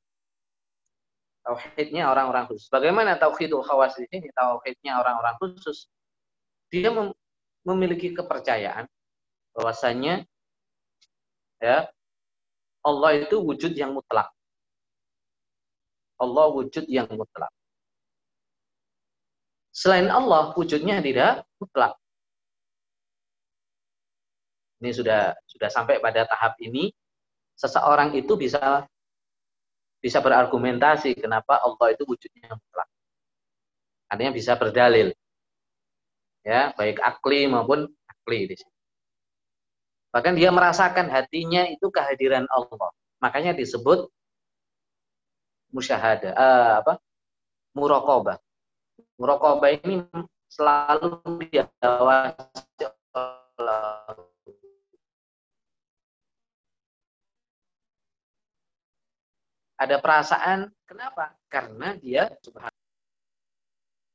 tauhidnya 1.45 2.09
orang-orang 2.09 2.49
khusus. 2.49 2.65
Bagaimana 2.73 3.21
tauhidul 3.21 3.61
khawas 3.61 3.93
ini? 4.01 4.25
Tauhidnya 4.33 4.97
orang-orang 4.97 5.37
khusus. 5.37 5.85
Dia 6.73 6.89
mem 6.89 7.13
memiliki 7.61 8.13
kepercayaan 8.13 8.89
bahwasanya 9.53 10.25
ya 11.61 11.89
Allah 12.81 13.11
itu 13.21 13.41
wujud 13.41 13.73
yang 13.77 13.93
mutlak. 13.93 14.29
Allah 16.17 16.45
wujud 16.49 16.85
yang 16.89 17.09
mutlak. 17.13 17.49
Selain 19.75 20.07
Allah 20.07 20.55
wujudnya 20.55 21.03
tidak 21.03 21.43
mutlak. 21.59 21.99
Ini 24.79 24.95
sudah 24.95 25.35
sudah 25.43 25.67
sampai 25.67 25.99
pada 25.99 26.23
tahap 26.23 26.55
ini 26.63 26.95
seseorang 27.59 28.15
itu 28.15 28.39
bisa 28.39 28.87
bisa 29.99 30.23
berargumentasi 30.23 31.19
kenapa 31.19 31.59
Allah 31.59 31.91
itu 31.91 32.07
wujudnya 32.07 32.55
mutlak. 32.55 32.87
Artinya 34.07 34.31
bisa 34.31 34.55
berdalil. 34.55 35.11
Ya, 36.47 36.71
baik 36.77 37.03
akli 37.03 37.49
maupun 37.51 37.91
akli 38.07 38.47
di 38.47 38.55
sini. 38.55 38.75
Bahkan 40.15 40.39
dia 40.39 40.55
merasakan 40.55 41.11
hatinya 41.11 41.67
itu 41.67 41.91
kehadiran 41.91 42.47
Allah. 42.47 42.95
Makanya 43.19 43.51
disebut 43.51 44.07
musyahada, 45.75 46.31
uh, 46.31 46.73
apa? 46.79 46.93
Muraqabah. 47.75 48.39
Muraqabah 49.15 49.71
ini 49.79 50.03
selalu 50.51 51.23
diawasi. 51.47 52.83
Oleh 53.15 53.95
ada 59.79 59.95
perasaan 60.03 60.67
kenapa? 60.83 61.35
Karena 61.47 61.95
dia 61.95 62.27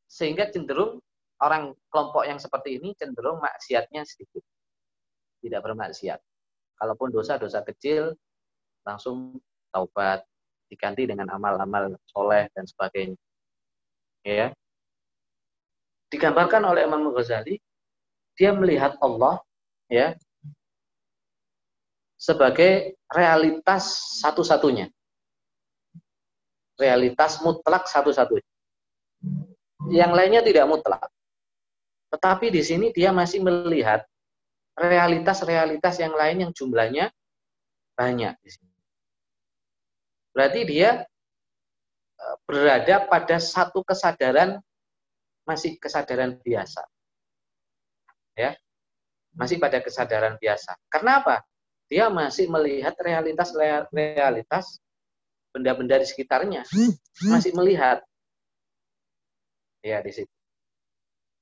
sehingga 0.04 0.52
cenderung 0.52 1.00
orang 1.40 1.72
kelompok 1.88 2.28
yang 2.28 2.36
seperti 2.36 2.76
ini 2.76 2.92
cenderung 2.92 3.40
maksiatnya 3.40 4.04
sedikit. 4.04 4.44
Tidak 5.40 5.60
bermaksiat. 5.64 6.20
Kalaupun 6.76 7.08
dosa-dosa 7.08 7.64
kecil 7.64 8.12
langsung 8.84 9.40
taubat. 9.72 10.24
Diganti 10.70 11.02
dengan 11.02 11.26
amal-amal 11.34 11.98
soleh 12.06 12.46
dan 12.54 12.62
sebagainya. 12.62 13.18
Ya 14.22 14.54
digambarkan 16.11 16.66
oleh 16.66 16.85
Imam 16.85 17.09
Ghazali 17.14 17.57
dia 18.35 18.51
melihat 18.53 18.99
Allah 18.99 19.40
ya 19.87 20.18
sebagai 22.20 22.99
realitas 23.09 24.18
satu-satunya 24.20 24.90
realitas 26.81 27.44
mutlak 27.44 27.85
satu-satunya. 27.85 28.49
Yang 29.92 30.12
lainnya 30.16 30.40
tidak 30.40 30.64
mutlak. 30.64 31.05
Tetapi 32.09 32.49
di 32.49 32.62
sini 32.64 32.87
dia 32.90 33.12
masih 33.12 33.44
melihat 33.44 34.09
realitas-realitas 34.75 36.01
yang 36.01 36.16
lain 36.16 36.49
yang 36.49 36.53
jumlahnya 36.57 37.12
banyak 37.92 38.33
di 38.40 38.51
sini. 38.51 38.73
Berarti 40.33 40.61
dia 40.64 41.05
e, 42.16 42.25
berada 42.49 43.05
pada 43.05 43.37
satu 43.37 43.85
kesadaran 43.85 44.59
masih 45.50 45.74
kesadaran 45.82 46.38
biasa. 46.38 46.86
Ya. 48.38 48.54
Masih 49.34 49.58
pada 49.58 49.82
kesadaran 49.82 50.38
biasa. 50.38 50.78
Karena 50.86 51.18
apa? 51.22 51.42
Dia 51.90 52.06
masih 52.06 52.46
melihat 52.46 52.94
realitas-realitas 53.02 54.78
benda-benda 55.50 55.98
di 55.98 56.06
sekitarnya 56.06 56.62
masih 57.26 57.50
melihat. 57.58 57.98
Ya 59.82 59.98
di 59.98 60.12
sini. 60.14 60.32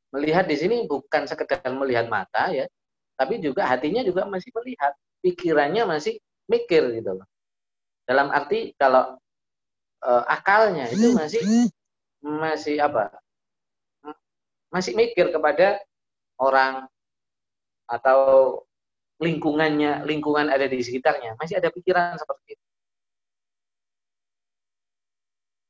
Melihat 0.09 0.49
di 0.49 0.57
sini 0.57 0.88
bukan 0.88 1.29
sekedar 1.29 1.68
melihat 1.77 2.09
mata 2.09 2.49
ya, 2.49 2.64
tapi 3.12 3.44
juga 3.44 3.68
hatinya 3.68 4.01
juga 4.01 4.25
masih 4.25 4.49
melihat, 4.57 4.97
pikirannya 5.21 5.85
masih 5.85 6.16
mikir 6.49 6.97
gitu 6.97 7.21
loh. 7.21 7.29
Dalam 8.09 8.33
arti 8.33 8.73
kalau 8.81 9.21
e, 10.01 10.11
akalnya 10.33 10.88
itu 10.88 11.12
masih 11.12 11.68
masih 12.25 12.81
apa? 12.81 13.12
Masih 14.69 14.93
mikir 14.93 15.33
kepada 15.33 15.81
orang 16.37 16.87
atau 17.89 18.21
lingkungannya, 19.19 20.07
lingkungan 20.07 20.47
ada 20.53 20.71
di 20.71 20.79
sekitarnya, 20.79 21.35
masih 21.41 21.59
ada 21.59 21.73
pikiran 21.75 22.15
seperti 22.15 22.55
itu. 22.55 22.67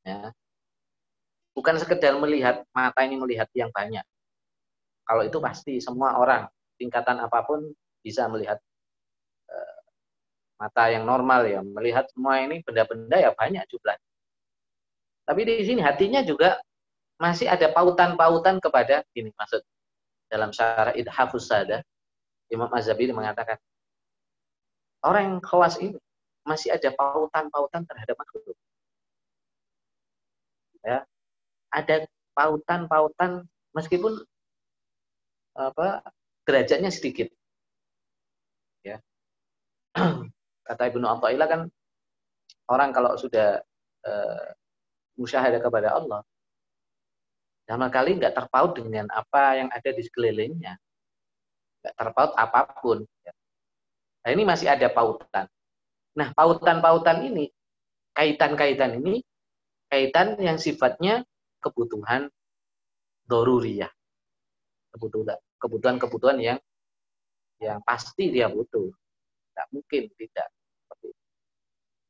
Ya. 0.04 0.32
Bukan 1.56 1.74
sekedar 1.80 2.14
melihat 2.20 2.62
mata 2.70 3.00
ini 3.02 3.16
melihat 3.16 3.48
yang 3.56 3.72
banyak. 3.72 4.04
Kalau 5.08 5.24
itu 5.24 5.40
pasti 5.40 5.80
semua 5.80 6.20
orang 6.20 6.44
tingkatan 6.76 7.18
apa 7.18 7.42
pun 7.42 7.72
bisa 8.04 8.28
melihat 8.28 8.60
uh, 9.48 9.78
mata 10.60 10.92
yang 10.92 11.08
normal 11.08 11.48
ya, 11.48 11.64
melihat 11.64 12.04
semua 12.12 12.44
ini 12.44 12.60
benda-benda 12.60 13.16
ya 13.16 13.32
banyak 13.32 13.64
jumlahnya. 13.72 14.08
Tapi 15.24 15.40
di 15.44 15.64
sini 15.64 15.80
hatinya 15.84 16.20
juga 16.24 16.60
masih 17.18 17.50
ada 17.50 17.70
pautan-pautan 17.74 18.62
kepada 18.62 19.02
ini 19.14 19.34
maksud 19.34 19.62
dalam 20.30 20.54
syarah 20.54 20.94
idhafus 20.94 21.50
sada 21.50 21.82
Imam 22.48 22.70
Azhabili 22.70 23.10
mengatakan 23.10 23.58
orang 25.02 25.22
yang 25.26 25.38
khawas 25.42 25.76
ini 25.82 25.98
masih 26.46 26.72
ada 26.72 26.94
pautan-pautan 26.94 27.84
terhadap 27.84 28.16
makhluk 28.16 28.56
ya 30.86 31.02
ada 31.74 32.06
pautan-pautan 32.38 33.44
meskipun 33.74 34.22
apa 35.58 36.06
derajatnya 36.46 36.88
sedikit. 36.94 37.28
Ya. 38.86 39.02
Kata 40.68 40.82
Ibnu 40.86 41.04
Athaillah 41.04 41.48
kan 41.50 41.60
orang 42.70 42.94
kalau 42.94 43.18
sudah 43.18 43.58
uh, 44.06 44.46
musyahadah 45.18 45.58
kepada 45.58 45.98
Allah 45.98 46.22
sama 47.68 47.92
kali 47.92 48.16
nggak 48.16 48.32
terpaut 48.32 48.72
dengan 48.72 49.12
apa 49.12 49.60
yang 49.60 49.68
ada 49.68 49.92
di 49.92 50.00
sekelilingnya. 50.00 50.72
Nggak 51.84 51.94
terpaut 52.00 52.32
apa 52.32 52.64
pun. 52.80 53.04
Nah 54.24 54.30
ini 54.32 54.42
masih 54.48 54.72
ada 54.72 54.88
pautan. 54.88 55.44
Nah 56.16 56.32
pautan-pautan 56.32 57.28
ini, 57.28 57.52
kaitan-kaitan 58.16 58.96
ini, 59.04 59.20
kaitan 59.92 60.40
yang 60.40 60.56
sifatnya 60.56 61.28
kebutuhan 61.60 62.32
doruriyah. 63.28 63.92
Kebutuhan 64.96 65.36
kebutuhan-kebutuhan 65.60 66.40
yang 66.40 66.58
yang 67.60 67.84
pasti 67.84 68.32
dia 68.32 68.48
butuh. 68.48 68.88
Tidak 68.88 69.66
mungkin 69.76 70.08
tidak. 70.16 70.48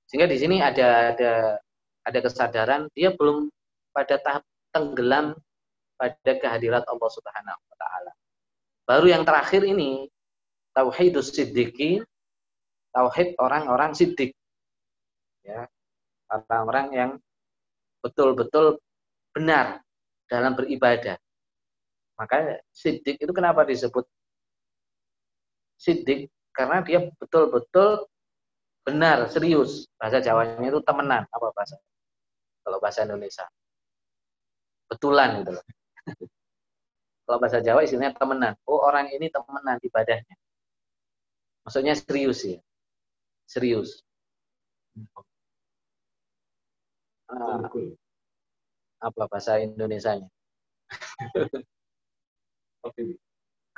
Sehingga 0.07 0.31
di 0.31 0.39
sini 0.39 0.63
ada 0.63 1.13
ada 1.13 1.33
ada 2.07 2.19
kesadaran 2.23 2.87
dia 2.95 3.11
belum 3.11 3.51
pada 3.91 4.23
tahap 4.23 4.47
tenggelam 4.71 5.35
pada 5.99 6.33
kehadirat 6.39 6.87
Allah 6.87 7.11
Subhanahu 7.11 7.61
wa 7.61 7.77
taala. 7.77 8.13
Baru 8.87 9.07
yang 9.11 9.27
terakhir 9.27 9.67
ini 9.67 10.07
tauhidus 10.73 11.35
siddiqin, 11.35 12.07
tauhid 12.95 13.35
orang-orang 13.43 13.93
siddiq. 13.93 14.33
Ya. 15.43 15.67
Orang-orang 16.31 16.87
yang 16.95 17.11
betul-betul 18.01 18.79
benar 19.35 19.83
dalam 20.31 20.55
beribadah. 20.55 21.19
Maka 22.15 22.63
siddiq 22.71 23.19
itu 23.19 23.33
kenapa 23.35 23.67
disebut 23.67 24.07
siddiq? 25.81 26.31
Karena 26.53 26.83
dia 26.83 27.07
betul-betul 27.17 28.07
benar, 28.83 29.31
serius. 29.31 29.87
Bahasa 29.95 30.19
Jawanya 30.19 30.69
itu 30.69 30.81
temenan. 30.83 31.23
Apa 31.31 31.55
bahasa? 31.55 31.79
Kalau 32.67 32.79
bahasa 32.83 33.07
Indonesia. 33.07 33.47
Betulan 34.91 35.45
gitu 35.45 35.55
loh. 35.55 35.65
Kalau 37.29 37.39
bahasa 37.45 37.61
Jawa 37.61 37.85
istilahnya 37.85 38.17
temenan. 38.17 38.57
Oh 38.65 38.81
orang 38.81 39.13
ini 39.13 39.29
temenan 39.29 39.77
ibadahnya. 39.85 40.37
Maksudnya 41.69 41.93
serius 41.93 42.41
ya. 42.49 42.61
Serius. 43.45 44.01
Uh, 47.29 47.69
apa 49.05 49.29
bahasa 49.29 49.61
Indonesianya? 49.61 50.33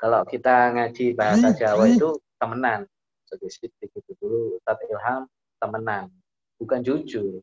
Kalau 0.01 0.23
kita 0.25 0.71
ngaji 0.71 1.19
bahasa 1.19 1.51
Jawa 1.51 1.91
itu 1.91 2.23
temenan. 2.39 2.87
Sedikit 3.27 3.75
itu 3.83 4.13
dulu, 4.23 4.59
Ustaz 4.63 4.79
Ilham 4.87 5.27
temenan. 5.59 6.07
Bukan 6.63 6.81
jujur. 6.87 7.43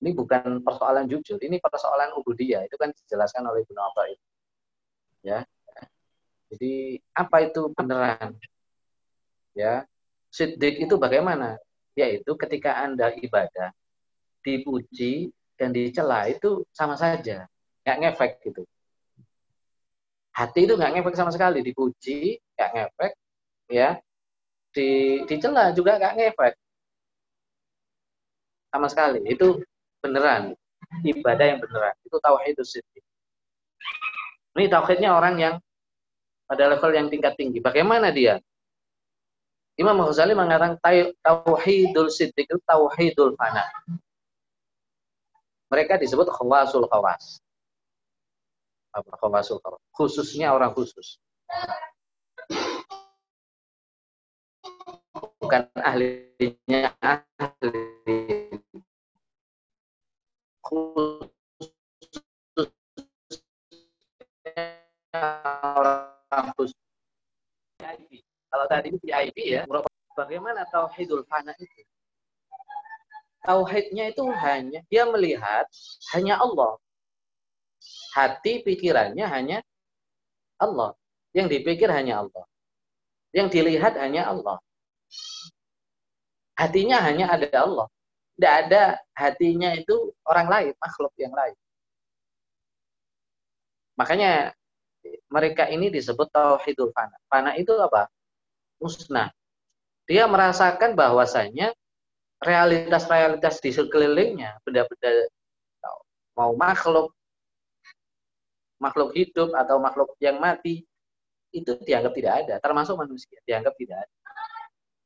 Ini 0.00 0.16
bukan 0.16 0.64
persoalan 0.64 1.04
jujur, 1.04 1.36
ini 1.44 1.60
persoalan 1.60 2.16
ubudiyah. 2.16 2.64
Itu 2.64 2.80
kan 2.80 2.88
dijelaskan 2.96 3.44
oleh 3.44 3.68
Ibnu 3.68 3.80
Athail. 3.80 4.18
Ya. 5.20 5.44
Jadi 6.50 6.98
apa 7.12 7.36
itu 7.44 7.68
beneran? 7.76 8.32
Ya. 9.52 9.84
Siddiq 10.32 10.88
itu 10.88 10.96
bagaimana? 10.96 11.60
Yaitu 11.92 12.32
ketika 12.40 12.80
Anda 12.80 13.12
ibadah, 13.12 13.76
dipuji 14.40 15.36
dan 15.60 15.76
dicela 15.76 16.24
itu 16.32 16.64
sama 16.72 16.96
saja. 16.96 17.44
Nggak 17.84 17.98
ngefek 18.00 18.32
gitu. 18.48 18.62
Hati 20.32 20.64
itu 20.64 20.80
nggak 20.80 20.96
ngefek 20.96 21.14
sama 21.18 21.28
sekali. 21.28 21.60
Dipuji, 21.60 22.40
nggak 22.56 22.70
ngefek. 22.72 23.12
Ya. 23.68 24.00
Di, 24.72 25.20
dicela 25.28 25.76
juga 25.76 26.00
nggak 26.00 26.14
ngefek. 26.16 26.54
Sama 28.72 28.88
sekali. 28.88 29.20
Itu 29.28 29.60
beneran, 30.00 30.56
ibadah 31.04 31.46
yang 31.46 31.60
beneran. 31.60 31.94
Itu 32.04 32.16
tauhid 32.18 32.56
siddiq. 32.64 33.04
Ini 34.58 34.66
tauhidnya 34.66 35.14
orang 35.14 35.36
yang 35.38 35.54
pada 36.50 36.66
level 36.66 36.90
yang 36.90 37.06
tingkat 37.06 37.38
tinggi. 37.38 37.62
Bagaimana 37.62 38.10
dia? 38.10 38.42
Imam 39.78 39.96
Ghazali 40.02 40.34
mengatakan 40.36 40.76
tauhidul 41.22 42.10
siddiq 42.10 42.44
itu 42.50 42.60
tauhidul 42.66 43.38
fana. 43.38 43.64
Mereka 45.70 46.02
disebut 46.02 46.26
khawasul 46.28 46.90
khawas. 46.90 47.38
Apa 48.90 49.14
khawasul 49.22 49.62
khawas? 49.62 49.80
Khususnya 49.94 50.50
orang 50.50 50.74
khusus. 50.74 51.22
Bukan 55.38 55.70
ahlinya 55.78 56.92
ahli 57.00 58.60
khusus 60.70 61.26
Kalau 68.50 68.66
tadi 68.66 68.90
VIP 68.98 69.54
ya, 69.54 69.62
bagaimana 70.14 70.66
tauhidul 70.70 71.22
fana 71.26 71.54
itu? 71.58 71.82
Tauhidnya 73.46 74.10
itu 74.10 74.26
hanya 74.30 74.82
dia 74.90 75.06
melihat 75.06 75.66
hanya 76.14 76.38
Allah. 76.38 76.78
Hati 78.14 78.62
pikirannya 78.66 79.22
hanya 79.22 79.62
Allah. 80.58 80.98
Yang 81.30 81.58
dipikir 81.58 81.86
hanya 81.94 82.26
Allah. 82.26 82.44
Yang 83.30 83.54
dilihat 83.54 83.94
hanya 84.02 84.34
Allah. 84.34 84.58
Hatinya 86.58 86.98
hanya 87.06 87.30
ada 87.30 87.48
Allah 87.54 87.86
tidak 88.40 88.54
ada 88.64 88.82
hatinya 89.12 89.76
itu 89.76 90.16
orang 90.24 90.48
lain, 90.48 90.72
makhluk 90.80 91.12
yang 91.20 91.28
lain. 91.36 91.52
Makanya 94.00 94.56
mereka 95.28 95.68
ini 95.68 95.92
disebut 95.92 96.32
tauhidul 96.32 96.88
fana. 96.96 97.20
Fana 97.28 97.52
itu 97.60 97.76
apa? 97.76 98.08
Musnah. 98.80 99.28
Dia 100.08 100.24
merasakan 100.24 100.96
bahwasanya 100.96 101.76
realitas-realitas 102.40 103.60
di 103.60 103.76
sekelilingnya, 103.76 104.56
benda-benda 104.64 105.28
mau 106.32 106.56
makhluk, 106.56 107.12
makhluk 108.80 109.12
hidup 109.12 109.52
atau 109.52 109.76
makhluk 109.76 110.16
yang 110.16 110.40
mati, 110.40 110.88
itu 111.52 111.76
dianggap 111.84 112.16
tidak 112.16 112.34
ada, 112.46 112.54
termasuk 112.56 112.96
manusia, 112.96 113.36
dianggap 113.44 113.76
tidak 113.76 114.08
ada. 114.08 114.16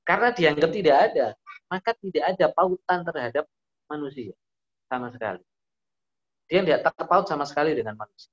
Karena 0.06 0.28
dianggap 0.30 0.70
tidak 0.70 0.96
ada, 1.10 1.26
maka 1.74 1.90
tidak 1.98 2.22
ada 2.22 2.46
pautan 2.54 3.02
terhadap 3.02 3.44
manusia 3.90 4.30
sama 4.86 5.10
sekali. 5.10 5.42
Dia 6.46 6.62
tidak 6.62 6.86
terpaut 6.86 7.26
sama 7.26 7.42
sekali 7.42 7.74
dengan 7.74 7.98
manusia. 7.98 8.30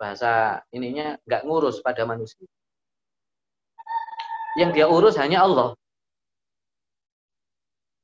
Bahasa 0.00 0.64
ininya 0.72 1.20
nggak 1.28 1.44
ngurus 1.44 1.84
pada 1.84 2.08
manusia. 2.08 2.48
Yang 4.56 4.70
dia 4.80 4.86
urus 4.88 5.20
hanya 5.20 5.44
Allah. 5.44 5.76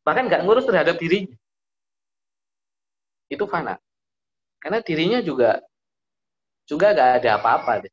Bahkan 0.05 0.29
nggak 0.29 0.45
ngurus 0.45 0.69
terhadap 0.69 1.01
dirinya. 1.01 1.33
Itu 3.33 3.49
fana. 3.49 3.81
Karena 4.61 4.85
dirinya 4.85 5.25
juga 5.25 5.65
juga 6.69 6.93
nggak 6.93 7.11
ada 7.25 7.31
apa-apa. 7.41 7.89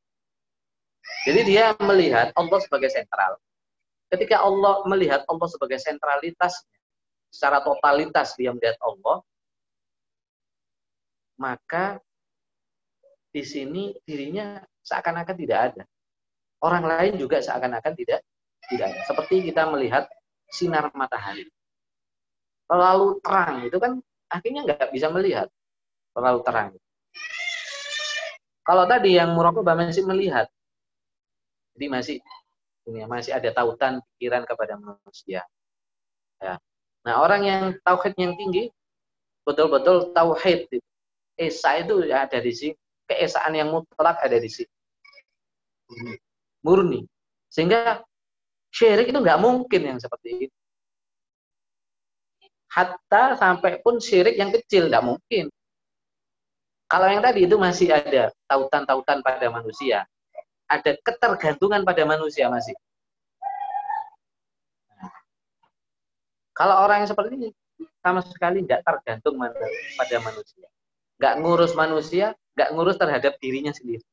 Jadi 1.23 1.41
dia 1.47 1.71
melihat 1.79 2.35
Allah 2.35 2.59
sebagai 2.59 2.91
sentral. 2.91 3.39
Ketika 4.13 4.45
Allah 4.45 4.85
melihat 4.85 5.25
Allah 5.25 5.47
sebagai 5.49 5.81
sentralitas, 5.81 6.61
secara 7.33 7.65
totalitas 7.65 8.37
dia 8.37 8.53
melihat 8.53 8.77
Allah, 8.85 9.25
maka 11.41 11.97
di 13.33 13.41
sini 13.41 13.97
dirinya 14.05 14.61
seakan-akan 14.85 15.33
tidak 15.33 15.59
ada. 15.73 15.83
Orang 16.61 16.85
lain 16.85 17.17
juga 17.17 17.41
seakan-akan 17.41 17.97
tidak 17.97 18.21
tidak 18.69 18.93
ada. 18.93 19.01
Seperti 19.09 19.49
kita 19.49 19.65
melihat 19.73 20.05
sinar 20.53 20.93
matahari. 20.93 21.49
Terlalu 22.69 23.17
terang 23.25 23.65
itu 23.65 23.77
kan 23.81 23.97
akhirnya 24.29 24.61
nggak 24.69 24.93
bisa 24.93 25.09
melihat. 25.09 25.49
Terlalu 26.13 26.39
terang. 26.45 26.69
Kalau 28.61 28.85
tadi 28.85 29.17
yang 29.17 29.33
murokobah 29.33 29.73
masih 29.75 30.05
melihat, 30.05 30.47
jadi 31.73 31.89
masih 31.89 32.17
ini 32.87 33.07
masih 33.07 33.35
ada 33.35 33.49
tautan 33.55 34.03
pikiran 34.15 34.43
kepada 34.43 34.75
manusia. 34.75 35.41
Ya. 36.39 36.59
Nah, 37.03 37.15
orang 37.23 37.41
yang 37.43 37.63
tauhid 37.83 38.15
yang 38.19 38.35
tinggi 38.35 38.71
betul-betul 39.43 40.15
tauhid 40.15 40.67
Esa 41.33 41.81
itu 41.81 41.97
ada 42.13 42.37
di 42.37 42.53
sini, 42.53 42.77
keesaan 43.09 43.57
yang 43.57 43.73
mutlak 43.73 44.21
ada 44.21 44.37
di 44.37 44.45
sini. 44.45 44.69
Murni. 46.61 47.09
Sehingga 47.49 48.05
syirik 48.69 49.09
itu 49.09 49.17
nggak 49.17 49.41
mungkin 49.41 49.81
yang 49.81 49.97
seperti 49.97 50.49
itu. 50.49 50.55
Hatta 52.69 53.37
sampai 53.37 53.81
pun 53.81 53.97
syirik 53.97 54.37
yang 54.37 54.53
kecil 54.53 54.93
nggak 54.93 55.05
mungkin. 55.05 55.49
Kalau 56.85 57.09
yang 57.09 57.25
tadi 57.25 57.49
itu 57.49 57.57
masih 57.57 57.89
ada 57.89 58.29
tautan-tautan 58.45 59.25
pada 59.25 59.49
manusia. 59.49 60.05
Ada 60.69 60.97
ketergantungan 61.03 61.83
pada 61.83 62.03
manusia 62.07 62.47
masih. 62.49 62.73
Kalau 66.53 66.85
orang 66.85 67.03
yang 67.03 67.09
seperti 67.09 67.33
ini 67.33 67.49
sama 67.99 68.21
sekali 68.21 68.61
nggak 68.61 68.85
tergantung 68.85 69.41
pada 69.97 70.17
manusia. 70.21 70.67
Nggak 71.17 71.33
ngurus 71.41 71.73
manusia, 71.73 72.25
nggak 72.53 72.69
ngurus 72.77 72.97
terhadap 72.97 73.33
dirinya 73.41 73.73
sendiri. 73.73 74.05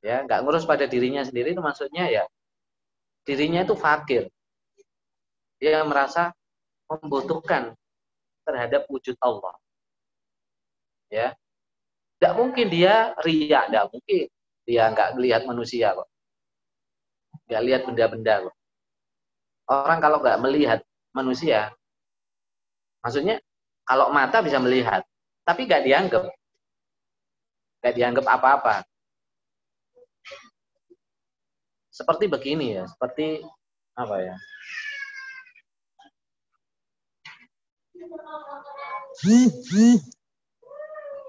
Ya, 0.00 0.24
nggak 0.24 0.40
ngurus 0.46 0.64
pada 0.64 0.88
dirinya 0.88 1.20
sendiri 1.26 1.52
itu 1.52 1.60
maksudnya 1.60 2.08
ya 2.08 2.24
dirinya 3.28 3.66
itu 3.66 3.76
fakir. 3.76 4.32
Dia 5.60 5.84
merasa 5.84 6.32
membutuhkan 6.88 7.76
terhadap 8.50 8.88
wujud 8.90 9.14
Allah 9.20 9.54
ya 11.10 11.34
tidak 12.20 12.36
mungkin 12.36 12.66
dia 12.68 13.16
riak 13.24 13.72
tidak 13.72 13.88
mungkin. 13.88 14.28
Dia 14.68 14.92
nggak 14.92 15.16
melihat 15.16 15.42
manusia 15.48 15.96
kok. 15.96 16.04
Nggak 17.48 17.62
lihat 17.64 17.80
benda-benda 17.88 18.34
kok. 18.44 18.56
Orang 19.72 19.98
kalau 20.04 20.20
nggak 20.20 20.40
melihat 20.44 20.80
manusia 21.16 21.72
maksudnya 23.00 23.40
kalau 23.88 24.12
mata 24.12 24.44
bisa 24.44 24.60
melihat 24.60 25.00
tapi 25.48 25.64
nggak 25.64 25.80
dianggap. 25.88 26.28
Nggak 27.80 27.94
dianggap 27.96 28.26
apa-apa. 28.28 28.84
Seperti 31.88 32.28
begini 32.28 32.76
ya 32.76 32.84
seperti 32.84 33.40
apa 33.96 34.16
ya 34.20 34.36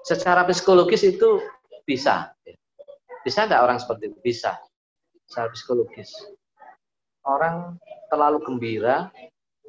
secara 0.05 0.45
psikologis 0.45 1.05
itu 1.05 1.41
bisa. 1.85 2.33
Bisa 3.21 3.45
nggak 3.45 3.61
orang 3.61 3.77
seperti 3.77 4.09
itu? 4.09 4.17
Bisa. 4.21 4.57
Secara 5.29 5.49
psikologis. 5.53 6.09
Orang 7.21 7.77
terlalu 8.09 8.41
gembira, 8.41 9.13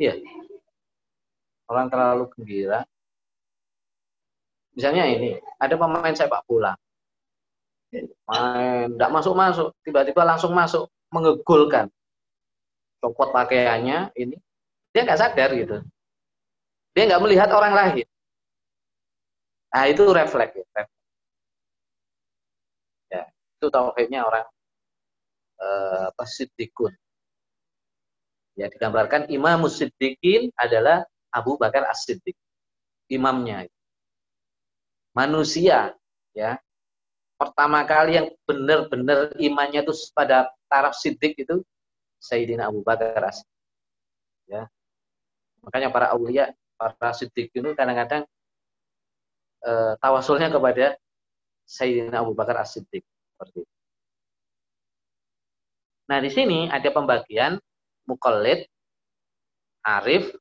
iya. 0.01 0.17
Orang 1.69 1.93
terlalu 1.93 2.33
gembira. 2.33 2.89
Misalnya 4.73 5.05
ini, 5.05 5.37
ada 5.61 5.77
pemain 5.77 6.17
sepak 6.17 6.49
bola. 6.49 6.73
Main, 8.25 8.97
nggak 8.97 9.13
masuk-masuk, 9.13 9.77
tiba-tiba 9.85 10.25
langsung 10.25 10.57
masuk, 10.57 10.89
mengegulkan. 11.13 11.93
Copot 13.05 13.37
pakaiannya, 13.37 14.17
ini. 14.17 14.41
Dia 14.97 15.05
nggak 15.05 15.21
sadar 15.21 15.53
gitu. 15.53 15.85
Dia 16.97 17.03
nggak 17.05 17.21
melihat 17.21 17.53
orang 17.53 17.77
lain. 17.77 18.09
Nah, 19.73 19.85
itu 19.89 20.05
refleks 20.05 20.53
ya. 20.53 20.85
Ya, 23.09 23.23
itu 23.29 23.67
tauhidnya 23.73 24.21
orang 24.29 24.47
eh, 25.61 26.03
apa 26.13 26.25
siddiqun. 26.29 26.93
Ya, 28.53 28.69
digambarkan 28.69 29.33
Imam 29.33 29.65
Siddiqin 29.65 30.53
adalah 30.61 31.09
Abu 31.33 31.57
Bakar 31.57 31.89
As-Siddiq. 31.89 32.37
Imamnya. 33.09 33.65
Manusia, 35.17 35.97
ya. 36.37 36.61
Pertama 37.41 37.83
kali 37.89 38.21
yang 38.21 38.29
benar-benar 38.45 39.35
imannya 39.41 39.83
itu 39.83 39.93
pada 40.15 40.53
taraf 40.71 40.95
siddiq 40.95 41.35
itu 41.43 41.65
Sayyidina 42.23 42.71
Abu 42.71 42.87
Bakar 42.87 43.19
As. 43.25 43.43
Ya. 44.47 44.71
Makanya 45.65 45.91
para 45.91 46.15
aulia, 46.15 46.55
para 46.79 47.11
siddiq 47.17 47.51
itu 47.51 47.73
kadang-kadang 47.75 48.29
uh, 49.67 49.95
tawasulnya 49.99 50.51
kepada 50.51 50.99
Sayyidina 51.67 52.21
Abu 52.23 52.35
Bakar 52.35 52.61
As-Siddiq. 52.61 53.03
Nah, 56.11 56.19
di 56.21 56.31
sini 56.31 56.69
ada 56.69 56.89
pembagian 56.93 57.57
mukallid, 58.05 58.67
arif, 59.87 60.35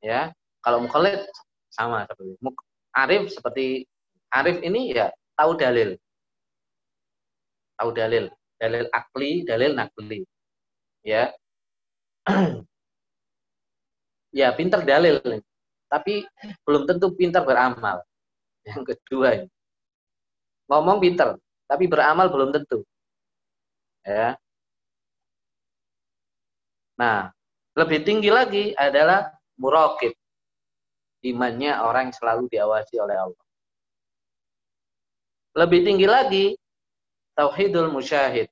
ya. 0.00 0.32
Kalau 0.62 0.82
mukallid 0.82 1.22
sama 1.70 2.08
seperti 2.08 2.34
Muk 2.42 2.56
arif 2.96 3.28
seperti 3.30 3.84
arif 4.32 4.58
ini 4.64 4.96
ya 4.96 5.12
tahu 5.36 5.54
dalil. 5.54 5.94
Tahu 7.76 7.90
dalil, 7.92 8.32
dalil 8.56 8.88
akli, 8.88 9.44
dalil 9.44 9.76
nakli. 9.76 10.24
Ya. 11.04 11.30
ya, 14.40 14.50
pintar 14.56 14.82
dalil, 14.82 15.20
tapi 15.86 16.26
belum 16.66 16.88
tentu 16.88 17.12
pintar 17.14 17.46
beramal. 17.46 18.02
Yang 18.66 18.82
kedua 18.94 19.28
ini. 19.38 19.48
Ngomong 20.66 20.98
pinter, 20.98 21.38
tapi 21.70 21.86
beramal 21.86 22.26
belum 22.26 22.50
tentu. 22.50 22.82
Ya. 24.02 24.34
Nah, 26.98 27.30
lebih 27.78 28.02
tinggi 28.02 28.30
lagi 28.32 28.74
adalah 28.74 29.30
murakib. 29.60 30.10
Imannya 31.22 31.78
orang 31.82 32.10
yang 32.10 32.16
selalu 32.18 32.44
diawasi 32.50 32.94
oleh 32.98 33.16
Allah. 33.18 33.44
Lebih 35.56 35.80
tinggi 35.86 36.06
lagi 36.06 36.44
tauhidul 37.38 37.88
musyahid. 37.88 38.50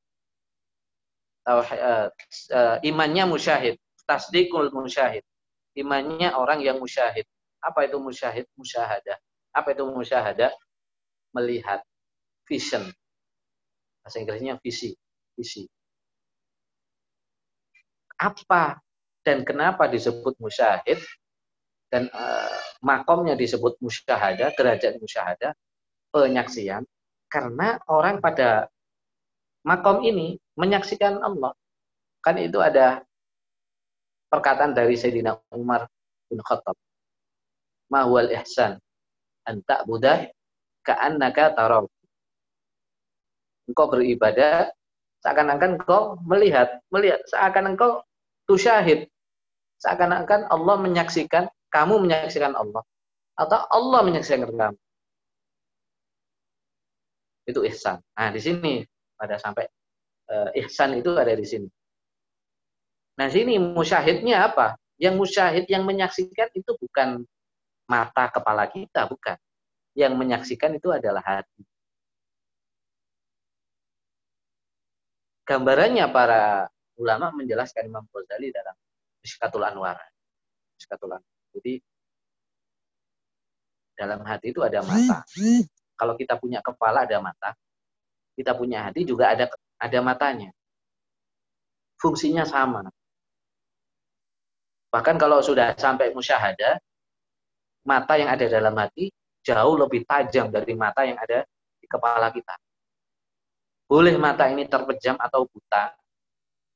Tauhid, 1.45 1.79
uh, 1.81 2.09
uh, 2.57 2.77
imannya 2.81 3.25
musyahid, 3.29 3.77
tasdikul 4.09 4.71
musyahid. 4.73 5.23
Imannya 5.75 6.31
orang 6.33 6.63
yang 6.63 6.79
musyahid. 6.79 7.27
Apa 7.61 7.91
itu 7.91 7.99
musyahid? 7.99 8.47
Musyahadah. 8.55 9.19
Apa 9.55 9.71
itu 9.73 9.87
musyahadah? 9.87 10.51
Melihat. 11.31 11.81
Vision. 12.45 12.85
Bahasa 14.03 14.21
Inggrisnya 14.21 14.59
visi. 14.61 14.93
Visi. 15.39 15.65
Apa 18.19 18.83
dan 19.25 19.47
kenapa 19.47 19.89
disebut 19.89 20.37
musyahid? 20.43 21.01
Dan 21.89 22.11
uh, 22.11 22.59
makomnya 22.83 23.39
disebut 23.39 23.79
musyahadah, 23.79 24.51
derajat 24.59 24.99
musyahadah, 24.99 25.55
penyaksian. 26.11 26.83
Karena 27.31 27.79
orang 27.87 28.19
pada 28.19 28.67
makom 29.63 30.03
ini 30.03 30.37
menyaksikan 30.59 31.23
Allah. 31.23 31.55
Kan 32.21 32.43
itu 32.43 32.59
ada 32.59 33.07
perkataan 34.29 34.75
dari 34.75 34.99
Sayyidina 34.99 35.39
Umar 35.55 35.87
bin 36.27 36.43
Khattab. 36.43 36.75
Mahwal 37.89 38.35
ihsan 38.43 38.84
anta 39.45 39.85
buddha 39.85 40.29
ka'annaka 40.85 41.57
tarau. 41.57 41.89
Engkau 43.65 43.87
beribadah 43.89 44.69
seakan-akan 45.25 45.81
engkau 45.81 46.21
melihat, 46.29 46.85
melihat 46.93 47.25
seakan 47.25 47.73
engkau 47.73 48.05
tusyahid. 48.45 49.09
Seakan-akan 49.81 50.49
Allah 50.53 50.77
menyaksikan, 50.81 51.49
kamu 51.73 52.05
menyaksikan 52.05 52.53
Allah 52.53 52.85
atau 53.35 53.59
Allah 53.73 54.01
menyaksikan 54.05 54.47
kamu. 54.47 54.79
Itu 57.45 57.61
ihsan. 57.69 58.01
Nah, 58.17 58.29
di 58.33 58.41
sini 58.41 58.75
pada 59.17 59.37
sampai 59.37 59.69
uh, 60.33 60.49
ihsan 60.65 60.97
itu 60.97 61.13
ada 61.17 61.33
di 61.37 61.45
sini. 61.45 61.69
Nah, 63.21 63.29
sini 63.29 63.61
musyahidnya 63.61 64.49
apa? 64.49 64.77
Yang 64.97 65.15
musyahid 65.21 65.65
yang 65.69 65.85
menyaksikan 65.85 66.49
itu 66.57 66.71
bukan 66.79 67.27
mata 67.89 68.31
kepala 68.33 68.65
kita, 68.69 69.05
bukan. 69.09 69.37
Yang 69.95 70.13
menyaksikan 70.19 70.75
itu 70.75 70.91
adalah 70.91 71.23
hati. 71.23 71.63
Gambarannya 75.45 76.09
para 76.09 76.67
ulama 76.97 77.29
menjelaskan 77.37 77.87
Imam 77.93 78.09
Ghazali 78.09 78.49
dalam 78.49 78.75
Miskatul 79.21 79.63
Anwar. 79.63 80.01
Miskatul 80.81 81.13
Anwar. 81.15 81.33
Jadi 81.53 81.79
dalam 83.95 84.25
hati 84.27 84.51
itu 84.51 84.61
ada 84.65 84.83
mata. 84.83 85.23
Kalau 85.95 86.19
kita 86.19 86.35
punya 86.41 86.59
kepala 86.59 87.07
ada 87.07 87.23
mata, 87.23 87.55
kita 88.35 88.57
punya 88.59 88.89
hati 88.89 89.07
juga 89.07 89.31
ada 89.31 89.47
ada 89.79 89.99
matanya. 90.03 90.51
Fungsinya 92.01 92.43
sama. 92.43 92.91
Bahkan 94.91 95.17
kalau 95.19 95.43
sudah 95.43 95.75
sampai 95.79 96.11
musyahadah, 96.11 96.79
mata 97.85 98.17
yang 98.17 98.33
ada 98.33 98.49
dalam 98.49 98.75
hati 98.75 99.13
jauh 99.45 99.77
lebih 99.77 100.09
tajam 100.09 100.49
dari 100.49 100.73
mata 100.73 101.05
yang 101.05 101.21
ada 101.21 101.45
di 101.79 101.87
kepala 101.87 102.33
kita. 102.33 102.57
Boleh 103.85 104.17
mata 104.17 104.49
ini 104.49 104.65
terpejam 104.65 105.21
atau 105.21 105.45
buta, 105.45 105.93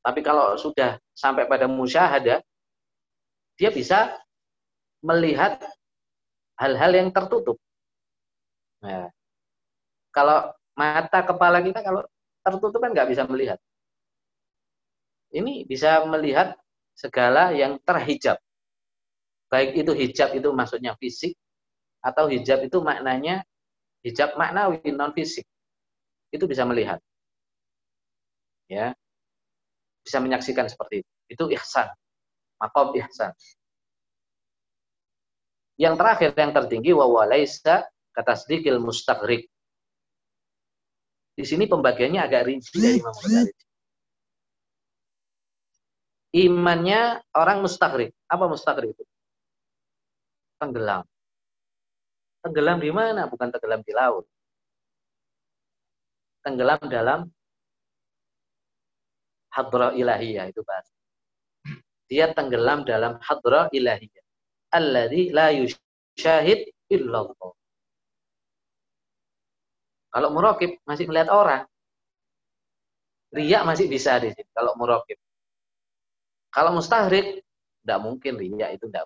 tapi 0.04 0.20
kalau 0.20 0.54
sudah 0.60 1.00
sampai 1.16 1.48
pada 1.48 1.64
musyahadah, 1.64 2.44
dia 3.56 3.70
bisa 3.72 4.12
melihat 5.00 5.58
hal-hal 6.60 6.92
yang 6.92 7.08
tertutup. 7.08 7.56
Nah, 8.84 9.10
kalau 10.12 10.52
mata 10.78 11.24
kepala 11.24 11.58
kita 11.64 11.80
kalau 11.82 12.04
tertutup 12.44 12.78
kan 12.78 12.92
nggak 12.92 13.10
bisa 13.10 13.24
melihat. 13.26 13.58
Ini 15.28 15.68
bisa 15.68 16.04
melihat 16.08 16.56
segala 16.96 17.52
yang 17.52 17.76
terhijab 17.84 18.40
baik 19.48 19.76
itu 19.76 19.92
hijab 19.96 20.36
itu 20.36 20.48
maksudnya 20.52 20.92
fisik 21.00 21.34
atau 22.04 22.28
hijab 22.30 22.62
itu 22.62 22.78
maknanya 22.84 23.42
hijab 24.06 24.36
maknawi 24.38 24.78
non 24.94 25.12
fisik. 25.12 25.44
Itu 26.28 26.44
bisa 26.44 26.68
melihat. 26.68 27.00
Ya. 28.68 28.92
Bisa 30.04 30.20
menyaksikan 30.20 30.68
seperti 30.68 31.00
itu. 31.02 31.10
Itu 31.28 31.44
ihsan. 31.56 31.88
Makom 32.60 32.92
ihsan. 33.00 33.32
Yang 35.78 35.94
terakhir 35.96 36.30
yang 36.34 36.52
tertinggi 36.52 36.90
wa 36.92 37.06
walaisa 37.06 37.86
kata 38.12 38.34
sedikil 38.34 38.82
mustaqrik. 38.82 39.46
Di 41.38 41.46
sini 41.46 41.70
pembagiannya 41.70 42.18
agak 42.18 42.50
rinci 42.50 42.74
dari 42.82 42.98
Imam. 42.98 43.14
Imannya 46.34 47.24
orang 47.32 47.62
mustaqrik. 47.62 48.10
Apa 48.26 48.50
mustaqrik 48.50 48.90
itu? 48.92 49.04
Tenggelam. 50.58 51.06
Tenggelam 52.42 52.78
di 52.82 52.90
mana? 52.90 53.30
Bukan 53.30 53.48
tenggelam 53.54 53.82
di 53.86 53.92
laut. 53.94 54.26
Tenggelam 56.42 56.82
dalam 56.86 57.20
hadrah 59.54 59.94
ilahiyah 59.94 60.50
itu 60.50 60.62
bahasa. 60.62 60.94
Dia 62.08 62.30
tenggelam 62.32 62.86
dalam 62.86 63.18
hadrah 63.22 63.70
ilahiyah 63.74 64.24
alladzi 64.72 65.32
la 65.32 65.48
yusyahid 65.54 66.68
illallah. 66.92 67.52
Kalau 70.08 70.28
murokib 70.32 70.80
masih 70.88 71.04
melihat 71.08 71.28
orang. 71.32 71.62
Riak 73.28 73.62
masih 73.68 73.92
bisa 73.92 74.16
di 74.24 74.32
sini 74.32 74.48
kalau 74.56 74.72
murokib. 74.80 75.20
Kalau 76.48 76.72
mustahrik, 76.72 77.44
tidak 77.84 77.98
mungkin 78.00 78.40
riak 78.40 78.80
itu 78.80 78.88
tidak. 78.88 79.04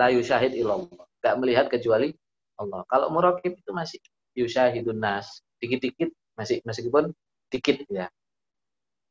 La 0.00 0.08
yusyahid 0.08 0.56
illallah. 0.56 1.04
Tidak 1.20 1.34
melihat 1.36 1.68
kecuali 1.68 2.16
Allah. 2.56 2.80
Kalau 2.88 3.12
murokib 3.12 3.52
itu 3.60 3.70
masih 3.76 4.00
yusyahidun 4.32 4.96
nas. 4.96 5.44
Dikit-dikit, 5.60 6.08
masih 6.40 6.64
meskipun 6.64 7.12
dikit 7.52 7.84
ya. 7.92 8.08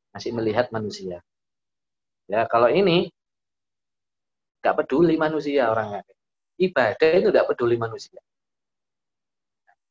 Masih 0.09 0.33
melihat 0.33 0.73
manusia. 0.73 1.21
Ya, 2.25 2.49
kalau 2.49 2.73
ini 2.73 3.13
Gak 4.59 4.75
peduli 4.75 5.15
manusia 5.15 5.71
orangnya. 5.71 6.03
Ibadah 6.59 7.11
itu 7.15 7.31
tidak 7.31 7.47
peduli 7.47 7.79
manusia. 7.79 8.19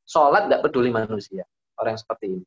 Sholat 0.04 0.48
tidak 0.48 0.68
peduli 0.68 0.92
manusia. 0.92 1.44
Orang 1.80 1.96
seperti 1.96 2.36
ini. 2.36 2.44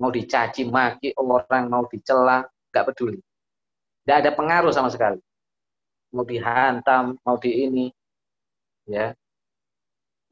Mau 0.00 0.12
dicaci 0.12 0.68
maki 0.68 1.16
orang, 1.16 1.72
mau 1.72 1.88
dicela, 1.88 2.44
gak 2.68 2.92
peduli. 2.92 3.16
Tidak 4.04 4.16
ada 4.20 4.30
pengaruh 4.36 4.72
sama 4.74 4.92
sekali. 4.92 5.16
Mau 6.14 6.22
dihantam, 6.22 7.18
mau 7.26 7.36
di 7.36 7.50
ini. 7.66 7.86
Ya, 8.86 9.16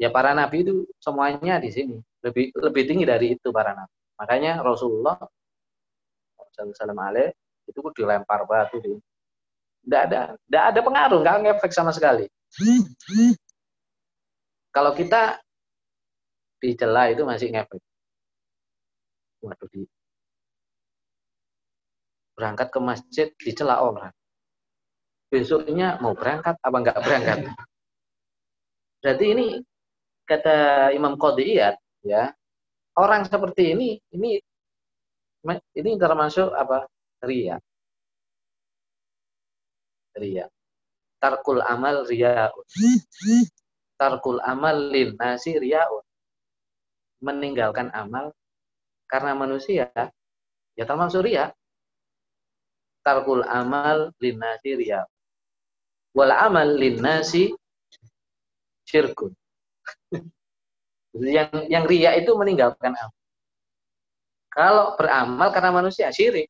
ya 0.02 0.08
para 0.12 0.34
nabi 0.34 0.66
itu 0.66 0.84
semuanya 1.00 1.56
di 1.56 1.72
sini 1.72 1.96
lebih 2.20 2.52
lebih 2.52 2.82
tinggi 2.84 3.04
dari 3.08 3.32
itu 3.32 3.48
para 3.48 3.72
nabi 3.72 3.94
makanya 4.20 4.60
Rasulullah 4.60 5.16
Sallallahu 6.52 7.32
itu 7.64 7.80
dilempar 7.96 8.44
batu 8.44 8.76
di 8.82 8.92
tidak 9.82 10.02
ada, 10.06 10.20
tidak 10.46 10.64
ada 10.70 10.80
pengaruh, 10.84 11.18
nggak 11.26 11.38
ngefek 11.42 11.72
sama 11.74 11.90
sekali. 11.90 12.30
Kalau 14.70 14.94
kita 14.94 15.42
dicela 16.62 17.10
itu 17.10 17.26
masih 17.26 17.50
ngefek. 17.50 17.82
Waduh, 19.42 19.68
di 19.74 19.82
berangkat 22.38 22.68
ke 22.70 22.78
masjid 22.78 23.26
dicela 23.42 23.82
orang. 23.82 24.14
Besoknya 25.32 25.96
mau 26.04 26.12
berangkat 26.12 26.60
apa 26.60 26.76
nggak 26.76 26.98
berangkat? 27.00 27.38
Berarti 29.00 29.26
ini 29.32 29.46
kata 30.28 30.92
Imam 30.92 31.16
Qadiyat 31.16 31.80
ya 32.04 32.30
orang 33.00 33.24
seperti 33.24 33.72
ini 33.72 33.96
ini 34.12 34.36
ini 35.74 35.90
termasuk 35.96 36.52
apa 36.52 36.84
ria 37.24 37.56
ria. 40.16 40.46
Tarkul 41.22 41.62
amal 41.62 42.04
riaun. 42.04 42.66
Tarkul 43.96 44.42
amal 44.42 44.76
lin 44.90 45.14
nasi 45.16 45.54
riaun. 45.56 46.02
Meninggalkan 47.22 47.94
amal 47.94 48.34
karena 49.06 49.32
manusia 49.38 49.88
ya 50.74 50.84
termasuk 50.84 51.22
ria. 51.24 51.54
Tarkul 53.06 53.46
amal 53.46 54.10
lin 54.18 54.36
nasi 54.42 54.74
riaun. 54.74 55.11
Wal 56.12 56.32
amal 56.32 56.68
lin 56.76 57.00
nasi 57.00 57.48
syirkun. 58.84 59.32
yang 61.16 61.48
yang 61.68 61.84
ria 61.88 62.16
itu 62.16 62.32
meninggalkan 62.36 62.92
amal. 62.92 63.16
Kalau 64.52 64.96
beramal 65.00 65.48
karena 65.48 65.72
manusia 65.72 66.12
syirik. 66.12 66.48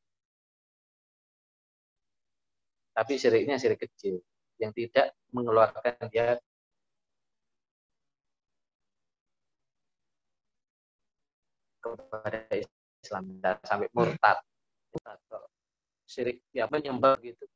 Tapi 2.93 3.15
syiriknya 3.15 3.57
syirik 3.63 3.87
kecil 3.87 4.19
yang 4.59 4.75
tidak 4.75 5.15
mengeluarkan 5.31 5.95
dia 6.11 6.37
kepada 11.79 12.47
Islam 13.03 13.39
dan 13.39 13.59
sampai 13.63 13.91
murtad. 13.95 14.39
Syirik 16.11 16.43
ya 16.51 16.67
menyembah 16.67 17.19
gitu. 17.23 17.47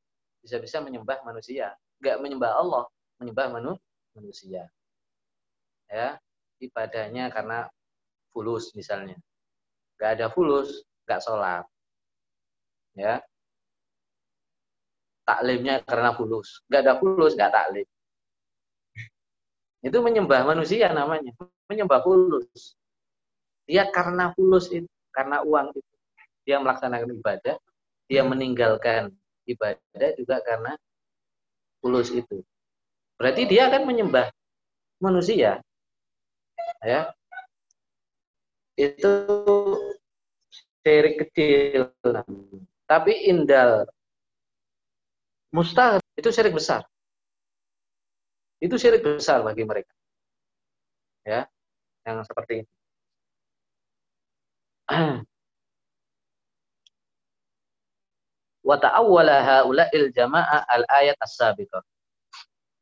Bisa-bisa 0.43 0.79
menyembah 0.79 1.27
manusia, 1.27 1.75
enggak 2.01 2.17
menyembah 2.23 2.53
Allah, 2.57 2.85
menyembah 3.21 3.47
manu 3.53 3.73
manusia. 4.17 4.69
Ya, 5.87 6.19
ibadahnya 6.59 7.31
karena 7.31 7.71
fulus 8.35 8.75
misalnya. 8.75 9.17
Enggak 9.97 10.11
ada 10.19 10.27
fulus, 10.33 10.83
enggak 11.07 11.21
sholat. 11.23 11.65
Ya, 12.97 13.21
taklimnya 15.27 15.83
karena 15.83 16.15
fulus. 16.15 16.63
Nggak 16.71 16.81
ada 16.87 16.95
fulus, 17.03 17.35
nggak 17.35 17.53
taklim. 17.53 17.87
Itu 19.83 19.99
menyembah 20.01 20.47
manusia 20.47 20.89
namanya. 20.95 21.35
Menyembah 21.67 22.01
fulus. 22.07 22.79
Dia 23.67 23.91
karena 23.91 24.31
fulus 24.39 24.71
itu, 24.71 24.87
karena 25.11 25.43
uang 25.43 25.75
itu. 25.75 25.93
Dia 26.47 26.63
melaksanakan 26.63 27.11
ibadah, 27.19 27.59
dia 28.07 28.23
meninggalkan 28.23 29.11
ibadah 29.51 30.11
juga 30.15 30.39
karena 30.47 30.79
fulus 31.87 32.11
itu. 32.11 32.43
Berarti 33.15 33.47
dia 33.47 33.71
akan 33.71 33.87
menyembah 33.87 34.35
manusia. 34.99 35.63
Ya. 36.83 37.15
Itu 38.75 39.15
syirik 40.83 41.31
kecil. 41.31 41.95
Tapi 42.91 43.31
indal 43.31 43.87
mustahil 45.55 46.03
itu 46.19 46.29
syirik 46.35 46.59
besar. 46.59 46.83
Itu 48.59 48.75
syirik 48.75 49.07
besar 49.07 49.47
bagi 49.47 49.63
mereka. 49.63 49.95
Ya, 51.23 51.47
yang 52.03 52.27
seperti 52.27 52.67
ini. 52.67 52.71
Wa 58.67 58.75
ta'awwala 58.83 59.47
haula'il 59.47 60.11
jama'a 60.11 60.67
al-ayat 60.67 61.15
as-sabiqah. 61.23 61.87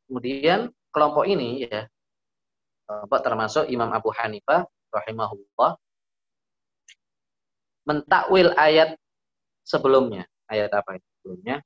Kemudian 0.09 0.73
kelompok 0.89 1.29
ini 1.29 1.69
ya, 1.69 1.85
kelompok 2.89 3.21
termasuk 3.21 3.69
Imam 3.69 3.93
Abu 3.93 4.09
Hanifah 4.09 4.65
rahimahullah 4.89 5.77
mentakwil 7.85 8.49
ayat 8.57 8.97
sebelumnya. 9.61 10.25
Ayat 10.49 10.73
apa 10.73 10.97
itu 10.97 11.07
sebelumnya? 11.21 11.61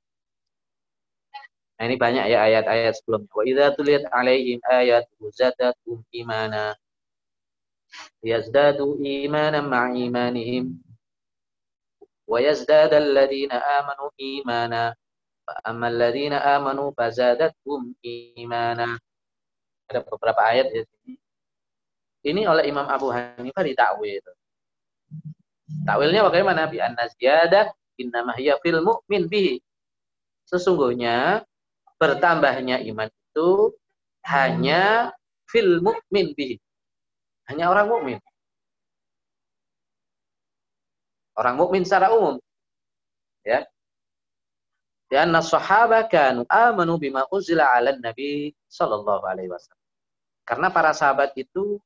Nah, 1.80 1.84
ini 1.88 1.96
banyak 1.96 2.24
ya 2.28 2.44
ayat-ayat 2.44 3.00
sebelumnya. 3.00 3.32
Wa 3.32 3.44
idza 3.48 3.66
tuliyat 3.72 4.04
alaihim 4.12 4.60
ayat 4.68 5.08
zadatum 5.32 6.04
imana. 6.12 6.76
Yazdadu 8.20 9.00
imanan 9.00 9.64
ma'a 9.64 9.96
alladhina 12.30 13.58
amanu 13.80 14.10
imana. 14.16 14.94
Fa 15.42 15.52
amma 15.66 15.90
alladhina 15.90 16.38
amanu 16.54 16.94
fazadatum 16.94 17.94
imana. 18.38 18.94
Ada 19.90 20.06
beberapa 20.06 20.40
ayat 20.46 20.70
di 20.70 20.80
sini. 20.86 21.14
Ini 22.20 22.46
oleh 22.46 22.68
Imam 22.68 22.84
Abu 22.86 23.10
Hanifah 23.10 23.64
ditakwil. 23.64 24.22
Takwilnya 25.88 26.20
bagaimana? 26.26 26.68
Bi 26.68 26.78
anna 26.78 27.08
ziyadah 27.16 27.72
innama 27.96 28.36
hiya 28.36 28.60
fil 28.60 28.84
mu'min 28.84 29.26
bihi. 29.26 29.58
Sesungguhnya 30.44 31.46
bertambahnya 31.96 32.82
iman 32.90 33.08
itu 33.08 33.72
hanya 34.26 35.14
fil 35.48 35.80
mukmin 35.82 36.34
bihi. 36.34 36.56
Hanya 37.50 37.70
orang 37.70 37.86
mukmin. 37.90 38.18
Orang 41.40 41.56
mukmin 41.56 41.88
secara 41.88 42.12
umum. 42.12 42.36
Ya. 43.40 43.64
Karena 45.08 45.40
sahaba 45.40 46.04
kanu 46.04 46.44
amanu 46.52 47.00
bima 47.00 47.24
uzila 47.32 47.72
ala 47.72 47.96
nabi 47.96 48.52
sallallahu 48.68 49.24
alaihi 49.24 49.48
wasallam. 49.48 49.80
Karena 50.44 50.68
para 50.68 50.92
sahabat 50.92 51.32
itu 51.40 51.80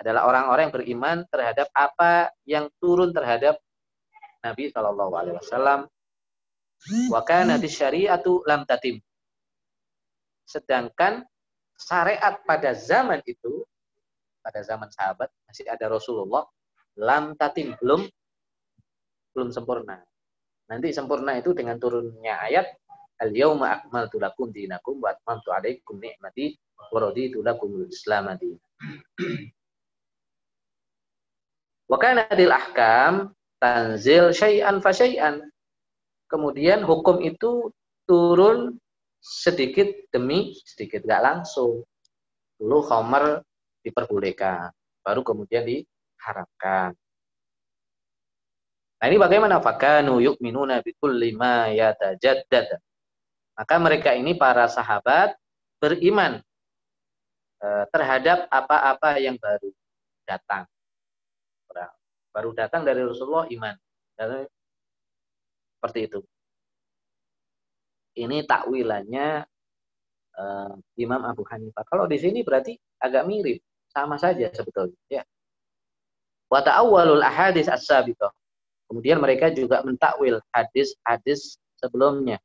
adalah 0.00 0.26
orang-orang 0.26 0.68
yang 0.68 0.74
beriman 0.74 1.18
terhadap 1.28 1.68
apa 1.76 2.32
yang 2.48 2.72
turun 2.80 3.12
terhadap 3.12 3.60
Nabi 4.40 4.72
Shallallahu 4.72 5.12
Alaihi 5.12 5.36
Wasallam. 5.36 5.80
Wa 7.12 7.20
kanat 7.20 7.60
syariatu 7.68 8.40
lam 8.48 8.64
tatim. 8.64 8.96
Sedangkan 10.48 11.20
syariat 11.76 12.40
pada 12.48 12.72
zaman 12.72 13.20
itu, 13.28 13.60
pada 14.40 14.64
zaman 14.64 14.88
sahabat 14.88 15.28
masih 15.44 15.68
ada 15.68 15.92
Rasulullah, 15.92 16.48
lam 16.96 17.36
tatim 17.36 17.76
belum 17.84 18.08
belum 19.34 19.54
sempurna. 19.54 19.98
Nanti 20.70 20.94
sempurna 20.94 21.34
itu 21.38 21.50
dengan 21.50 21.76
turunnya 21.82 22.38
ayat 22.46 22.66
al 23.20 23.30
yauma 23.34 23.82
akmaltu 23.82 24.16
lakum 24.22 24.48
dinakum 24.54 25.02
wa 25.02 25.12
atmamtu 25.12 25.50
alaikum 25.52 25.98
ni'mati 25.98 26.56
wa 26.90 26.98
raditu 26.98 27.44
lakum 27.44 27.74
al-islam 27.84 28.32
Wa 31.90 31.96
kanatil 31.98 32.54
ahkam 32.54 33.34
tanzil 33.58 34.30
syai'an 34.30 34.78
fa 34.78 34.94
syai'an. 34.94 35.42
Kemudian 36.30 36.86
hukum 36.86 37.18
itu 37.18 37.74
turun 38.06 38.78
sedikit 39.18 39.90
demi 40.14 40.54
sedikit, 40.62 41.02
nggak 41.02 41.22
langsung. 41.22 41.82
Dulu 42.56 42.78
khomer 42.86 43.42
diperbolehkan, 43.82 44.70
baru 45.02 45.26
kemudian 45.26 45.66
diharamkan. 45.66 46.94
Nah 49.00 49.06
ini 49.08 49.16
bagaimana 49.16 49.64
fakanu 49.64 50.20
yu'minuna 50.20 50.84
bikulli 50.84 51.32
ma 51.32 51.72
yatajaddad. 51.72 52.76
Maka 53.56 53.74
mereka 53.80 54.12
ini 54.12 54.36
para 54.36 54.68
sahabat 54.68 55.36
beriman 55.80 56.40
eh, 57.64 57.84
terhadap 57.88 58.44
apa-apa 58.52 59.16
yang 59.16 59.40
baru 59.40 59.72
datang 60.28 60.68
baru 62.30 62.54
datang 62.54 62.86
dari 62.86 63.02
Rasulullah 63.02 63.46
iman. 63.50 63.74
Seperti 65.78 66.00
itu. 66.06 66.20
Ini 68.20 68.44
takwilannya 68.44 69.46
uh, 70.34 70.74
Imam 70.98 71.22
Abu 71.24 71.46
Hanifah. 71.46 71.86
Kalau 71.86 72.04
di 72.10 72.18
sini 72.18 72.42
berarti 72.42 72.74
agak 73.00 73.24
mirip, 73.24 73.62
sama 73.90 74.18
saja 74.20 74.50
sebetulnya. 74.52 74.98
Ya. 75.08 75.22
Wa 76.50 76.60
ta'awwalul 76.60 77.22
ahadis 77.22 77.70
as-sabiqah. 77.70 78.34
Kemudian 78.90 79.22
mereka 79.22 79.54
juga 79.54 79.86
mentakwil 79.86 80.42
hadis-hadis 80.50 81.62
sebelumnya. 81.78 82.42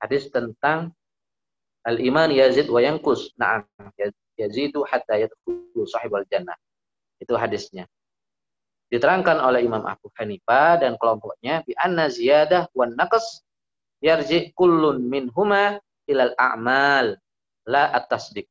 Hadis 0.00 0.32
tentang 0.32 0.96
al-iman 1.84 2.32
yazid 2.32 2.72
wa 2.72 2.80
yankus. 2.80 3.28
Na'am, 3.36 3.68
yazidu 4.40 4.88
hatta 4.88 5.20
yadkhulu 5.20 5.84
sahibal 5.84 6.24
jannah. 6.32 6.56
Itu 7.20 7.36
hadisnya. 7.36 7.84
Diterangkan 8.88 9.36
oleh 9.36 9.68
Imam 9.68 9.84
Abu 9.84 10.08
Hanifah 10.16 10.80
dan 10.80 10.96
kelompoknya 10.96 11.60
bi 11.62 11.76
anna 11.76 12.08
ziyadah 12.08 12.72
wan 12.72 12.96
naqas 12.96 13.44
yarji 14.00 14.50
kullun 14.56 15.04
minhuma 15.04 15.76
ilal 16.08 16.32
a'mal 16.40 17.20
la 17.68 17.84
at-tasdiq. 17.94 18.48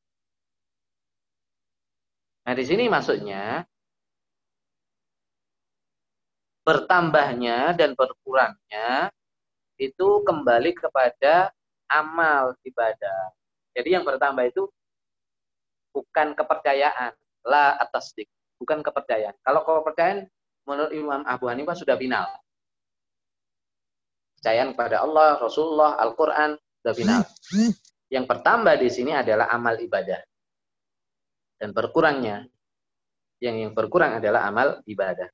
Nah, 2.45 2.54
di 2.54 2.64
sini 2.64 2.86
maksudnya 2.88 3.66
bertambahnya 6.70 7.74
dan 7.74 7.97
berkurangnya 7.97 9.09
itu 9.82 10.22
kembali 10.22 10.78
kepada 10.78 11.49
amal 11.89 12.53
ibadah. 12.61 13.34
Jadi 13.74 13.97
yang 13.97 14.05
bertambah 14.05 14.45
itu 14.45 14.70
bukan 15.89 16.38
kepercayaan, 16.38 17.17
la 17.49 17.74
atas 17.82 18.13
dik 18.13 18.30
bukan 18.61 18.86
kepercayaan. 18.86 19.34
Kalau 19.41 19.65
kepercayaan 19.65 20.30
menurut 20.70 20.93
Imam 20.93 21.26
Abu 21.26 21.49
Hanifah 21.49 21.74
sudah 21.74 21.97
final. 21.97 22.30
Kepercayaan 24.38 24.78
kepada 24.78 25.01
Allah, 25.01 25.41
Rasulullah, 25.41 25.97
Al-Quran 25.97 26.53
sudah 26.53 26.93
final. 26.93 27.22
Yang 28.13 28.26
bertambah 28.30 28.76
di 28.78 28.89
sini 28.93 29.11
adalah 29.17 29.49
amal 29.49 29.74
ibadah. 29.82 30.22
Dan 31.57 31.74
berkurangnya, 31.74 32.45
yang 33.41 33.57
yang 33.57 33.72
berkurang 33.74 34.22
adalah 34.22 34.45
amal 34.45 34.86
ibadah. 34.86 35.28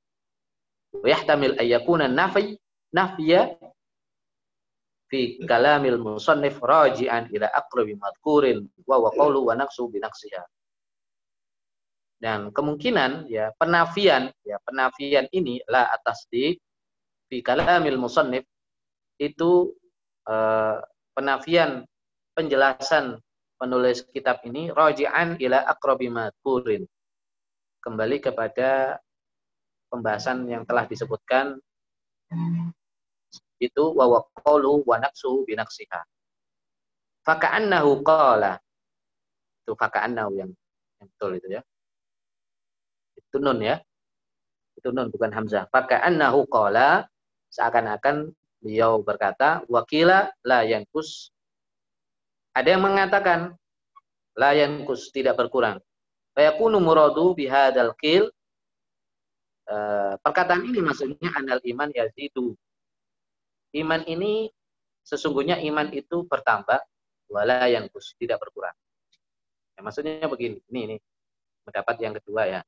Yahtamil 1.03 1.59
ayyakuna 1.59 2.07
nafi 2.07 2.55
nafiya 2.95 3.51
fi 5.11 5.37
kalamil 5.43 5.99
musannif 5.99 6.57
raji'an 6.63 7.29
ila 7.29 7.47
aqrabi 7.51 7.99
madhkurin 7.99 8.65
wa 8.87 9.03
wa 9.03 9.09
qawlu 9.11 9.45
naqsiha. 9.51 10.43
Dan 12.15 12.49
kemungkinan 12.55 13.27
ya 13.27 13.51
penafian 13.59 14.31
ya 14.47 14.57
penafian 14.63 15.27
ini 15.35 15.59
la 15.67 15.91
atas 15.91 16.25
di 16.31 16.55
fi 17.27 17.43
kalamil 17.43 17.99
musannif 17.99 18.47
itu 19.19 19.75
eh, 20.25 20.79
penafian 21.13 21.83
penjelasan 22.33 23.19
penulis 23.55 24.03
kitab 24.11 24.43
ini 24.47 24.71
raji'an 24.73 25.37
ila 25.39 25.63
aqrabi. 25.69 26.09
Kembali 27.85 28.17
kepada 28.17 28.97
pembahasan 29.89 30.45
yang 30.49 30.63
telah 30.67 30.85
disebutkan 30.89 31.59
itu 33.61 33.83
wa 33.95 34.05
waqalu 34.09 34.83
wa 34.83 34.99
naqsu 34.99 35.47
binaksiha. 35.47 36.03
Faka'annahu 37.25 38.05
qala. 38.05 38.59
Itu 39.63 39.73
faka'annahu 39.73 40.31
yang, 40.37 40.51
yang 41.01 41.07
betul 41.09 41.31
itu 41.39 41.47
ya. 41.57 41.61
Itu 43.17 43.37
nun 43.41 43.63
ya. 43.63 43.81
Itu 44.77 44.91
nun 44.93 45.09
bukan 45.09 45.31
hamzah. 45.33 45.65
Faka'annahu 45.71 46.45
qala 46.51 47.07
seakan-akan 47.49 48.29
beliau 48.61 49.01
berkata 49.01 49.63
wakila 49.71 50.29
la 50.43 50.67
yankus. 50.67 51.31
Ada 52.53 52.77
yang 52.77 52.83
mengatakan 52.83 53.55
la 54.35 54.51
yankus 54.53 55.09
tidak 55.15 55.39
berkurang. 55.39 55.79
Fayakunu 56.35 56.83
muradu 56.83 57.31
bihadal 57.31 57.95
qil 57.95 58.27
Uh, 59.65 60.13
perkataan 60.21 60.61
ini 60.61 60.77
maksudnya 60.81 61.29
anal 61.33 61.57
iman 61.61 61.89
yazidu. 61.89 62.53
Iman 63.73 64.05
ini 64.05 64.53
sesungguhnya 65.01 65.57
iman 65.69 65.89
itu 65.89 66.25
bertambah 66.25 66.79
wala 67.29 67.65
yang 67.65 67.89
tidak 68.21 68.37
berkurang. 68.41 68.73
Ya, 69.75 69.81
maksudnya 69.81 70.25
begini, 70.29 70.61
ini 70.71 70.79
ini 70.85 70.97
pendapat 71.65 71.95
yang 71.99 72.13
kedua 72.21 72.45
ya. 72.45 72.61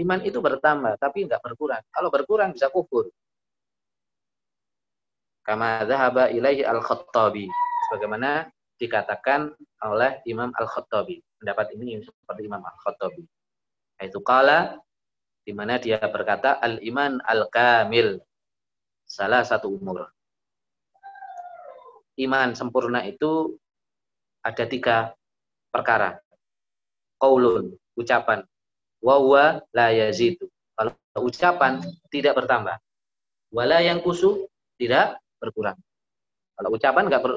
Iman 0.00 0.24
itu 0.24 0.40
bertambah, 0.40 0.96
tapi 0.96 1.28
nggak 1.28 1.44
berkurang. 1.44 1.84
Kalau 1.92 2.08
berkurang 2.08 2.56
bisa 2.56 2.72
kufur. 2.72 3.12
Kama 5.44 5.84
dhahaba 5.84 6.32
ilaihi 6.32 6.64
al-khattabi. 6.64 7.44
Sebagaimana 7.88 8.48
dikatakan 8.82 9.54
oleh 9.86 10.18
Imam 10.26 10.50
al-Khattabi. 10.58 11.22
Pendapat 11.38 11.70
ini 11.78 12.02
seperti 12.02 12.42
Imam 12.50 12.62
al-Khattabi. 12.62 13.22
Itu 14.02 14.18
kala 14.26 14.74
di 15.42 15.52
mana 15.54 15.78
dia 15.78 15.98
berkata 15.98 16.58
al-iman 16.62 17.18
al-kamil. 17.26 18.22
Salah 19.06 19.44
satu 19.44 19.74
umur. 19.76 20.08
Iman 22.16 22.54
sempurna 22.54 23.02
itu 23.04 23.58
ada 24.40 24.64
tiga 24.64 25.12
perkara. 25.68 26.18
Qaulun, 27.18 27.74
ucapan 27.98 28.42
wa 29.02 29.60
la 29.74 29.88
yazidu. 29.90 30.46
Kalau 30.78 30.94
ucapan 31.28 31.82
tidak 32.08 32.38
bertambah. 32.38 32.78
Wala 33.52 33.84
yang 33.84 34.00
kusu 34.00 34.48
tidak 34.80 35.20
berkurang. 35.36 35.76
Kalau 36.56 36.70
ucapan 36.72 37.04
enggak 37.04 37.20
ber, 37.20 37.32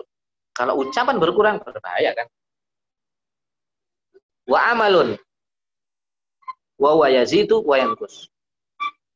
kalau 0.56 0.74
ucapan 0.80 1.16
berkurang 1.20 1.56
berbahaya 1.60 2.16
kan? 2.16 2.28
Wa 4.47 4.72
amalun 4.72 5.20
wa 6.80 6.91
wa 6.95 7.07
yazidu 7.07 7.63
wa. 7.63 7.78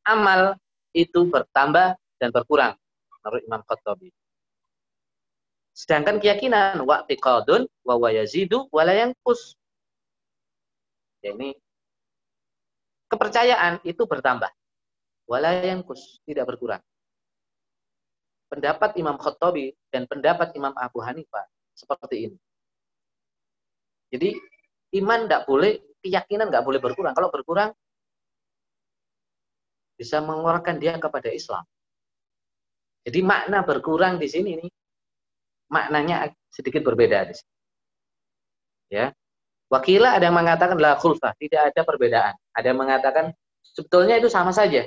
Amal 0.06 0.56
itu 0.96 1.28
bertambah 1.28 1.94
dan 2.18 2.28
berkurang 2.32 2.74
menurut 3.20 3.42
Imam 3.44 3.62
Khattabi. 3.68 4.08
Sedangkan 5.76 6.20
keyakinan 6.20 6.82
wa 6.82 7.04
tiqadun 7.04 7.68
wa 7.84 7.94
wa 7.96 8.08
yazidu 8.10 8.68
wa 8.72 8.82
la 8.84 8.96
yankus. 8.96 9.56
Ya 11.20 11.36
ini 11.36 11.52
kepercayaan 13.10 13.82
itu 13.84 14.06
bertambah. 14.06 14.48
Walayangkus, 15.30 16.18
tidak 16.26 16.50
berkurang. 16.50 16.82
Pendapat 18.50 18.98
Imam 18.98 19.14
Khattabi 19.14 19.70
dan 19.94 20.10
pendapat 20.10 20.50
Imam 20.58 20.74
Abu 20.74 20.98
Hanifah 20.98 21.46
seperti 21.70 22.30
ini. 22.30 22.38
Jadi 24.10 24.34
iman 24.98 25.30
tidak 25.30 25.46
boleh, 25.46 25.78
keyakinan 26.00 26.48
nggak 26.48 26.64
boleh 26.64 26.80
berkurang. 26.80 27.12
Kalau 27.12 27.28
berkurang 27.32 27.70
bisa 30.00 30.24
mengeluarkan 30.24 30.80
dia 30.80 30.96
kepada 30.96 31.28
Islam. 31.28 31.60
Jadi 33.04 33.20
makna 33.20 33.64
berkurang 33.64 34.20
di 34.20 34.28
sini 34.28 34.60
nih 34.60 34.70
maknanya 35.72 36.28
sedikit 36.52 36.84
berbeda 36.84 37.28
di 37.28 37.34
sini. 37.36 37.52
Ya. 38.90 39.06
Wakila 39.70 40.18
ada 40.18 40.26
yang 40.26 40.34
mengatakan 40.34 40.82
la 40.82 40.98
khulfah, 40.98 41.30
tidak 41.38 41.70
ada 41.70 41.86
perbedaan. 41.86 42.34
Ada 42.50 42.74
yang 42.74 42.80
mengatakan 42.82 43.30
sebetulnya 43.62 44.18
itu 44.18 44.26
sama 44.26 44.50
saja. 44.50 44.82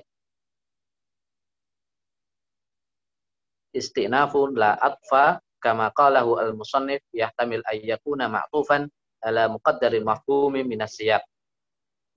Istinafun 3.71 4.59
la 4.59 4.75
atfa 4.75 5.39
kama 5.63 5.87
qalahu 5.95 6.35
al-musannif 6.35 6.99
yahtamil 7.15 7.63
ayyakuna 7.63 8.27
ma'tufan 8.27 8.91
ala 9.23 9.47
muqaddarin 9.47 10.03
mahkumi 10.03 10.67
minas 10.67 10.99
siyaq. 10.99 11.23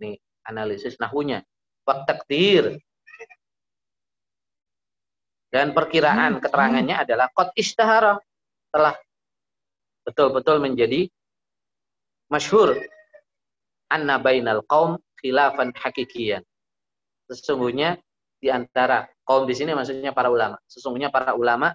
Ini 0.03 0.19
analisis 0.51 0.99
nahunya. 0.99 1.41
Wa 1.87 2.03
takdir. 2.05 2.77
Dan 5.47 5.73
perkiraan 5.73 6.43
keterangannya 6.43 7.07
adalah 7.07 7.31
qad 7.33 7.55
istahara 7.57 8.19
telah 8.75 8.93
betul-betul 10.05 10.61
menjadi 10.61 11.09
masyhur 12.29 12.77
anna 13.89 14.19
bainal 14.19 14.61
qaum 14.67 14.99
khilafan 15.23 15.73
hakikian. 15.73 16.43
Sesungguhnya 17.31 17.97
di 18.43 18.53
antara 18.53 19.09
kaum 19.25 19.49
di 19.49 19.55
sini 19.57 19.73
maksudnya 19.73 20.13
para 20.13 20.29
ulama. 20.29 20.59
Sesungguhnya 20.67 21.09
para 21.09 21.33
ulama 21.39 21.73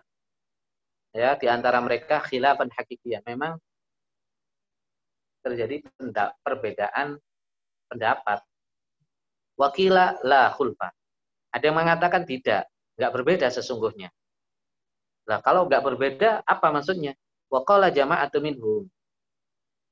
ya 1.15 1.35
di 1.39 1.47
antara 1.47 1.79
mereka 1.81 2.21
khilafan 2.21 2.69
hakikian. 2.71 3.23
Memang 3.25 3.57
terjadi 5.41 5.83
perbedaan 6.45 7.17
pendapat. 7.89 8.39
Wakila 9.57 10.21
la 10.25 10.49
khulfa. 10.53 10.89
Ada 11.51 11.69
yang 11.69 11.77
mengatakan 11.77 12.23
tidak, 12.23 12.71
nggak 12.95 13.11
berbeda 13.11 13.47
sesungguhnya. 13.51 14.09
Nah, 15.27 15.43
kalau 15.43 15.67
nggak 15.67 15.83
berbeda, 15.83 16.29
apa 16.47 16.67
maksudnya? 16.71 17.13
Waqala 17.51 17.91
jama'atu 17.91 18.39
minhum. 18.39 18.87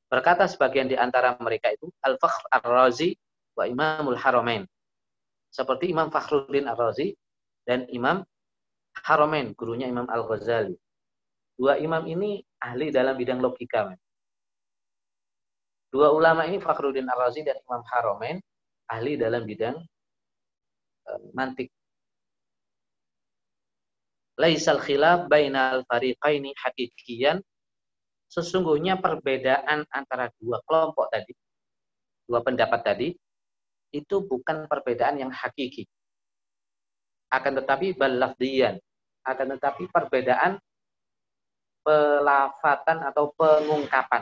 Berkata 0.10 0.47
sebagian 0.50 0.89
di 0.89 0.95
antara 0.95 1.36
mereka 1.38 1.70
itu 1.70 1.91
Al-Fakhr 2.02 2.50
Ar-Razi 2.50 3.14
wa 3.54 3.68
Imamul 3.68 4.18
Haramain. 4.18 4.64
Seperti 5.52 5.91
Imam 5.91 6.10
Fakhruddin 6.10 6.66
Ar-Razi 6.66 7.14
dan 7.68 7.86
Imam 7.91 8.26
Haramain, 9.06 9.54
gurunya 9.54 9.86
Imam 9.86 10.08
Al-Ghazali. 10.10 10.74
Dua 11.60 11.76
imam 11.76 12.08
ini 12.08 12.39
ahli 12.64 12.88
dalam 12.88 13.20
bidang 13.20 13.43
logika. 13.43 13.91
Dua 15.89 16.13
ulama 16.13 16.45
ini 16.45 16.61
Fakhruddin 16.61 17.09
Ar-Razi 17.09 17.41
dan 17.41 17.57
Imam 17.65 17.81
Haramain 17.81 18.37
ahli 18.89 19.17
dalam 19.17 19.41
bidang 19.41 19.77
uh, 21.09 21.21
mantik. 21.33 21.73
Laisal 24.37 24.79
khilaf 24.79 25.25
bainal 25.25 25.83
fariqaini 25.89 26.53
hakikiyan 26.55 27.41
sesungguhnya 28.29 29.01
perbedaan 29.01 29.83
antara 29.89 30.29
dua 30.37 30.61
kelompok 30.69 31.09
tadi, 31.09 31.33
dua 32.29 32.45
pendapat 32.45 32.81
tadi, 32.85 33.09
itu 33.89 34.15
bukan 34.21 34.69
perbedaan 34.69 35.17
yang 35.17 35.33
hakiki. 35.33 35.89
Akan 37.33 37.57
tetapi 37.57 37.97
balafdiyan, 37.97 38.77
akan 39.25 39.47
tetapi 39.57 39.89
perbedaan 39.89 40.61
pelafatan 41.81 43.01
atau 43.09 43.33
pengungkapan. 43.33 44.21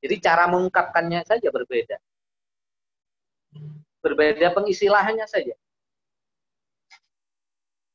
Jadi 0.00 0.16
cara 0.20 0.48
mengungkapkannya 0.48 1.20
saja 1.28 1.48
berbeda. 1.52 1.96
Berbeda 4.00 4.48
pengistilahannya 4.56 5.28
saja. 5.28 5.52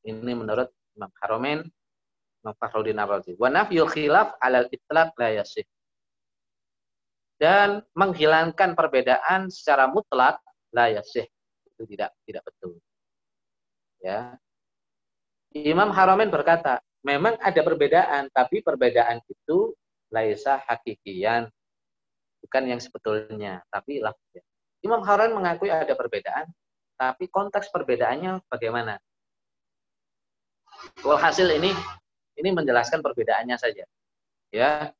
Ini 0.06 0.32
menurut 0.38 0.70
Imam 0.94 1.10
Haromen 1.18 1.66
Fakhruddin 2.54 3.02
Ar-Razi. 3.02 3.34
Wa 3.34 3.50
khilaf 3.66 4.38
alal 4.38 4.70
itlaq 4.70 5.10
la. 5.18 5.42
Dan 7.36 7.82
menghilangkan 7.98 8.78
perbedaan 8.78 9.50
secara 9.50 9.90
mutlak 9.90 10.38
la 10.70 10.94
yasih. 10.94 11.26
Itu 11.66 11.82
tidak 11.90 12.14
tidak 12.22 12.46
betul. 12.46 12.78
Ya. 13.98 14.38
Imam 15.56 15.88
Haramin 15.88 16.28
berkata, 16.28 16.84
memang 17.00 17.40
ada 17.40 17.60
perbedaan, 17.64 18.28
tapi 18.28 18.60
perbedaan 18.60 19.24
itu 19.24 19.72
laisa 20.12 20.60
hakikian. 20.68 21.48
Bukan 22.46 22.62
yang 22.70 22.78
sebetulnya, 22.78 23.58
tapi 23.74 23.98
lafznya. 23.98 24.42
Imam 24.86 25.02
Haramin 25.02 25.42
mengakui 25.42 25.66
ada 25.66 25.98
perbedaan, 25.98 26.46
tapi 26.94 27.26
konteks 27.26 27.74
perbedaannya 27.74 28.38
bagaimana? 28.46 29.02
Walhasil 31.02 31.50
ini 31.50 31.74
ini 32.38 32.48
menjelaskan 32.54 33.02
perbedaannya 33.02 33.58
saja. 33.58 33.82
Ya. 34.54 34.94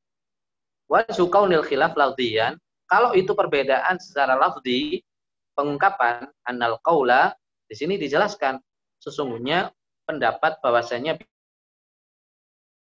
Wa 0.90 1.06
sukaunil 1.06 1.62
khilaf 1.62 1.94
lafdiyan, 1.94 2.58
kalau 2.90 3.14
itu 3.14 3.30
perbedaan 3.30 4.02
secara 4.02 4.34
lafdi, 4.34 5.06
pengungkapan 5.54 6.26
annal 6.50 6.82
qaula 6.82 7.30
di 7.70 7.74
sini 7.78 7.94
dijelaskan 7.94 8.58
sesungguhnya 8.98 9.70
pendapat 10.02 10.58
bahwasanya 10.62 11.18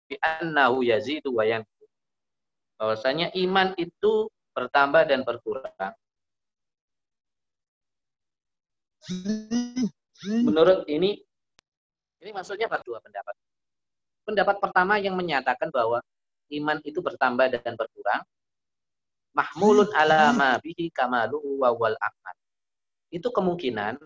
bi 0.06 0.14
annahu 0.22 0.86
yazidu 0.86 1.34
wa 1.34 1.46
bahwasanya 2.82 3.30
iman 3.38 3.78
itu 3.78 4.26
bertambah 4.52 5.02
dan 5.08 5.20
berkurang. 5.24 5.94
Menurut 10.22 10.86
ini 10.86 11.18
ini 12.22 12.30
maksudnya 12.30 12.70
dua 12.86 13.02
pendapat. 13.02 13.34
Pendapat 14.22 14.56
pertama 14.62 14.94
yang 15.02 15.18
menyatakan 15.18 15.74
bahwa 15.74 15.98
iman 16.54 16.78
itu 16.86 17.02
bertambah 17.02 17.50
dan 17.50 17.74
berkurang. 17.74 18.22
Mahmulun 19.34 19.90
ala 19.96 20.30
ma 20.30 20.50
bihi 20.62 20.92
kamaluhu 20.94 21.58
wa 21.58 21.74
wal 21.74 21.98
akmal. 21.98 22.36
Itu 23.10 23.34
kemungkinan 23.34 23.98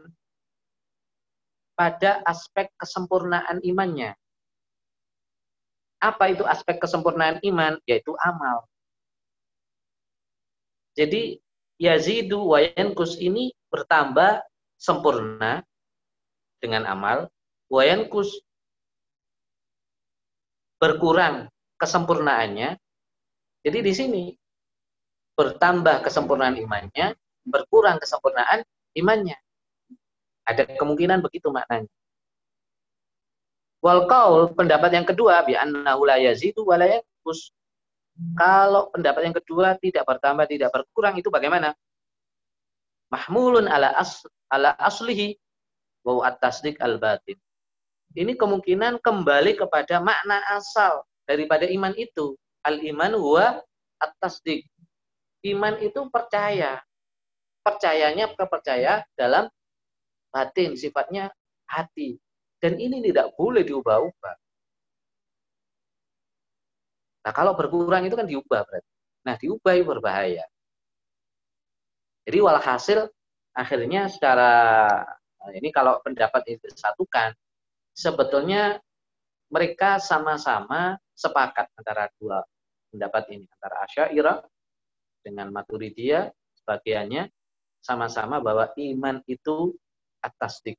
pada 1.77 2.25
aspek 2.25 2.73
kesempurnaan 2.81 3.61
imannya. 3.61 4.17
Apa 6.01 6.33
itu 6.33 6.47
aspek 6.49 6.81
kesempurnaan 6.81 7.43
iman? 7.45 7.77
Yaitu 7.85 8.17
amal. 8.25 8.65
Jadi 10.97 11.37
yazidu 11.77 12.41
wa 12.41 12.65
yankus 12.65 13.21
ini 13.21 13.53
bertambah 13.69 14.41
sempurna 14.81 15.61
dengan 16.59 16.89
amal. 16.89 17.29
Wa 17.69 17.85
yankus 17.85 18.41
berkurang 20.81 21.53
kesempurnaannya. 21.77 22.81
Jadi 23.67 23.79
di 23.83 23.93
sini 23.93 24.25
bertambah 25.37 26.01
kesempurnaan 26.01 26.57
imannya, 26.57 27.13
berkurang 27.45 28.01
kesempurnaan 28.01 28.65
imannya. 28.97 29.37
Ada 30.49 30.65
kemungkinan 30.81 31.21
begitu 31.21 31.53
maknanya. 31.53 31.91
Wal 33.85 34.09
pendapat 34.57 34.91
yang 34.97 35.05
kedua 35.05 35.45
bi 35.45 35.59
annahu 35.59 36.09
la 36.09 36.17
yazidu 36.17 36.65
wa 36.65 36.81
la. 36.81 37.03
Kalau 38.37 38.89
pendapat 38.93 39.29
yang 39.29 39.37
kedua 39.37 39.77
tidak 39.77 40.09
bertambah 40.09 40.49
tidak 40.49 40.73
berkurang 40.73 41.21
itu 41.21 41.29
bagaimana? 41.29 41.77
Mahmulun 43.13 43.69
ala 43.69 43.93
as 43.95 44.25
ala 44.49 44.73
aslihi 44.81 45.37
wa 46.03 46.25
at-tasdiq 46.27 46.81
al-batin 46.81 47.37
ini 48.17 48.33
kemungkinan 48.33 49.05
kembali 49.05 49.61
kepada 49.61 50.01
makna 50.01 50.41
asal 50.57 51.05
daripada 51.29 51.69
iman 51.69 51.93
itu. 52.01 52.33
Al-iman 52.65 53.13
huwa 53.13 53.61
atas 54.01 54.41
dik. 54.41 54.65
Iman 55.45 55.77
itu 55.85 56.09
percaya. 56.09 56.81
Percayanya 57.61 58.33
kepercaya 58.33 59.05
dalam 59.21 59.53
batin, 60.33 60.75
sifatnya 60.81 61.29
hati. 61.69 62.17
Dan 62.57 62.81
ini 62.81 63.05
tidak 63.05 63.37
boleh 63.37 63.63
diubah-ubah. 63.69 64.37
Nah, 67.27 67.35
kalau 67.35 67.59
berkurang 67.59 68.07
itu 68.07 68.15
kan 68.15 68.23
diubah 68.23 68.63
berarti. 68.63 68.91
Nah, 69.27 69.35
diubah 69.35 69.73
itu 69.75 69.83
berbahaya. 69.83 70.47
Jadi 72.23 72.39
walhasil 72.39 73.11
akhirnya 73.51 74.07
secara 74.07 74.51
nah, 75.43 75.51
ini 75.51 75.75
kalau 75.75 75.99
pendapat 76.07 76.47
itu 76.55 76.71
disatukan, 76.71 77.35
sebetulnya 77.91 78.79
mereka 79.51 79.99
sama-sama 79.99 80.95
sepakat 81.19 81.67
antara 81.75 82.07
dua 82.15 82.47
pendapat 82.95 83.35
ini 83.35 83.47
antara 83.59 83.83
Asy'ariyah 83.91 84.39
dengan 85.27 85.51
Maturidiyah 85.51 86.31
sebagiannya 86.63 87.27
sama-sama 87.83 88.39
bahwa 88.39 88.71
iman 88.79 89.19
itu 89.27 89.75
atas 90.23 90.63
dik. 90.63 90.79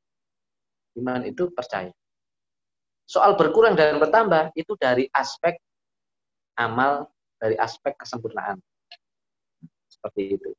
Iman 0.95 1.27
itu 1.27 1.51
percaya. 1.51 1.91
Soal 3.07 3.35
berkurang 3.39 3.75
dan 3.75 3.99
bertambah 3.99 4.51
itu 4.55 4.75
dari 4.75 5.07
aspek 5.11 5.55
amal, 6.57 7.07
dari 7.37 7.55
aspek 7.57 7.93
kesempurnaan. 7.97 8.57
Seperti 9.87 10.37
itu. 10.37 10.51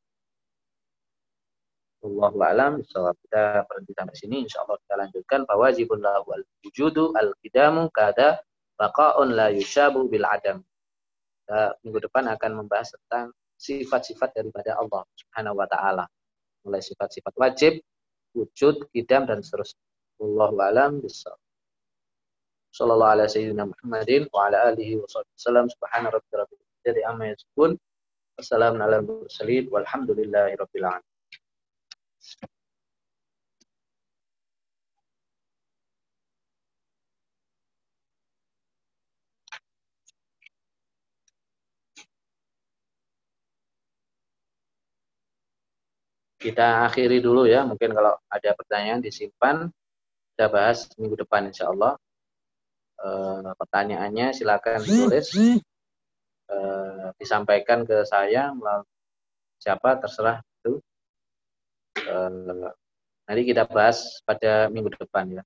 Allahu 1.99 2.39
alam 2.47 2.79
kita 2.87 3.67
berhenti 3.67 3.91
sampai 3.91 4.15
sini 4.15 4.37
insyaallah 4.47 4.79
kita 4.87 4.95
lanjutkan 5.03 5.41
fawajibun 5.51 5.99
lahu 5.99 6.31
al 6.31 6.47
wujudu 6.63 7.11
al 7.19 7.35
qidamu 7.43 7.91
kada 7.91 8.39
baqaun 8.79 9.35
la 9.35 9.51
yushabu 9.51 10.07
bil 10.07 10.23
adam 10.23 10.63
kita 11.43 11.75
minggu 11.83 11.99
depan 12.07 12.31
akan 12.31 12.63
membahas 12.63 12.95
tentang 12.95 13.35
sifat-sifat 13.59 14.31
daripada 14.31 14.79
Allah 14.79 15.03
Subhanahu 15.19 15.59
wa 15.59 15.67
taala. 15.67 16.05
Mulai 16.63 16.85
sifat-sifat 16.85 17.35
wajib, 17.35 17.83
wujud, 18.37 18.87
kidam 18.95 19.27
dan 19.27 19.43
seterusnya. 19.43 19.83
Wallahu 20.23 20.61
alam 20.63 21.03
bissawab. 21.03 21.41
Sallallahu 22.73 23.13
alaihi 23.17 23.33
sayyidina 23.33 23.65
Muhammadin 23.69 24.23
wa 24.33 24.47
ala 24.47 24.71
alihi 24.71 25.01
wa 25.01 25.09
sallam 25.37 25.67
subhana 25.73 26.13
rabbika 26.13 26.45
rabbil 26.45 26.61
izzati 26.61 27.01
amma 27.05 27.25
yasifun. 27.33 27.71
Wassalamu 28.39 28.79
ala 28.85 29.03
mursalin 29.03 29.65
walhamdulillahi 29.73 30.55
rabbil 30.61 30.87
alamin. 30.87 31.09
kita 46.39 46.87
akhiri 46.87 47.19
dulu 47.21 47.45
ya. 47.45 47.67
Mungkin 47.67 47.91
kalau 47.93 48.15
ada 48.31 48.51
pertanyaan 48.55 49.03
disimpan, 49.03 49.69
kita 50.33 50.47
bahas 50.49 50.87
minggu 50.97 51.19
depan 51.19 51.51
insya 51.51 51.69
Allah 51.69 51.99
E, 53.04 53.08
pertanyaannya 53.60 54.32
silakan 54.32 54.80
ditulis, 54.84 55.28
e, 56.48 56.58
disampaikan 57.20 57.84
ke 57.84 58.08
saya 58.08 58.56
melalui 58.56 58.88
siapa 59.60 60.00
terserah 60.00 60.40
itu. 60.40 60.80
E, 62.00 62.16
nanti 63.28 63.42
kita 63.44 63.68
bahas 63.68 64.24
pada 64.24 64.70
minggu 64.72 64.94
depan 64.96 65.40
ya. 65.40 65.44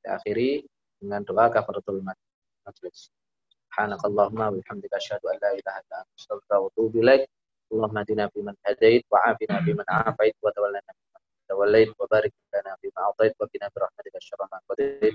Kita 0.00 0.20
akhiri 0.20 0.64
dengan 1.02 1.20
doa 1.26 1.52
kafaratul 1.52 2.00
majlis. 2.00 3.12
Subhanakallahumma 3.52 4.48
wa 4.48 4.56
bihamdika 4.56 4.96
asyhadu 4.96 5.28
an 5.28 5.36
la 5.42 5.50
ilaha 5.52 5.58
illa 5.60 5.72
anta 5.80 5.98
astaghfiruka 6.16 6.54
wa 6.56 6.68
atubu 6.72 7.00
ilaik. 7.04 7.24
اللهم 7.66 7.98
اهدنا 7.98 8.28
فيمن 8.30 8.54
هديت 8.66 9.04
وعافنا 9.10 9.64
فيمن 9.66 9.84
عافيت 9.88 10.34
وتولنا 10.42 10.80
فيمن 10.86 11.20
توليت 11.50 11.90
وبارك 11.98 12.32
لنا 12.54 12.76
فيما 12.78 12.98
اعطيت 12.98 13.34
وقنا 13.40 13.66
برحمتك 13.74 14.16
الشر 14.16 14.36
ما 14.52 14.60
قضيت 14.70 15.14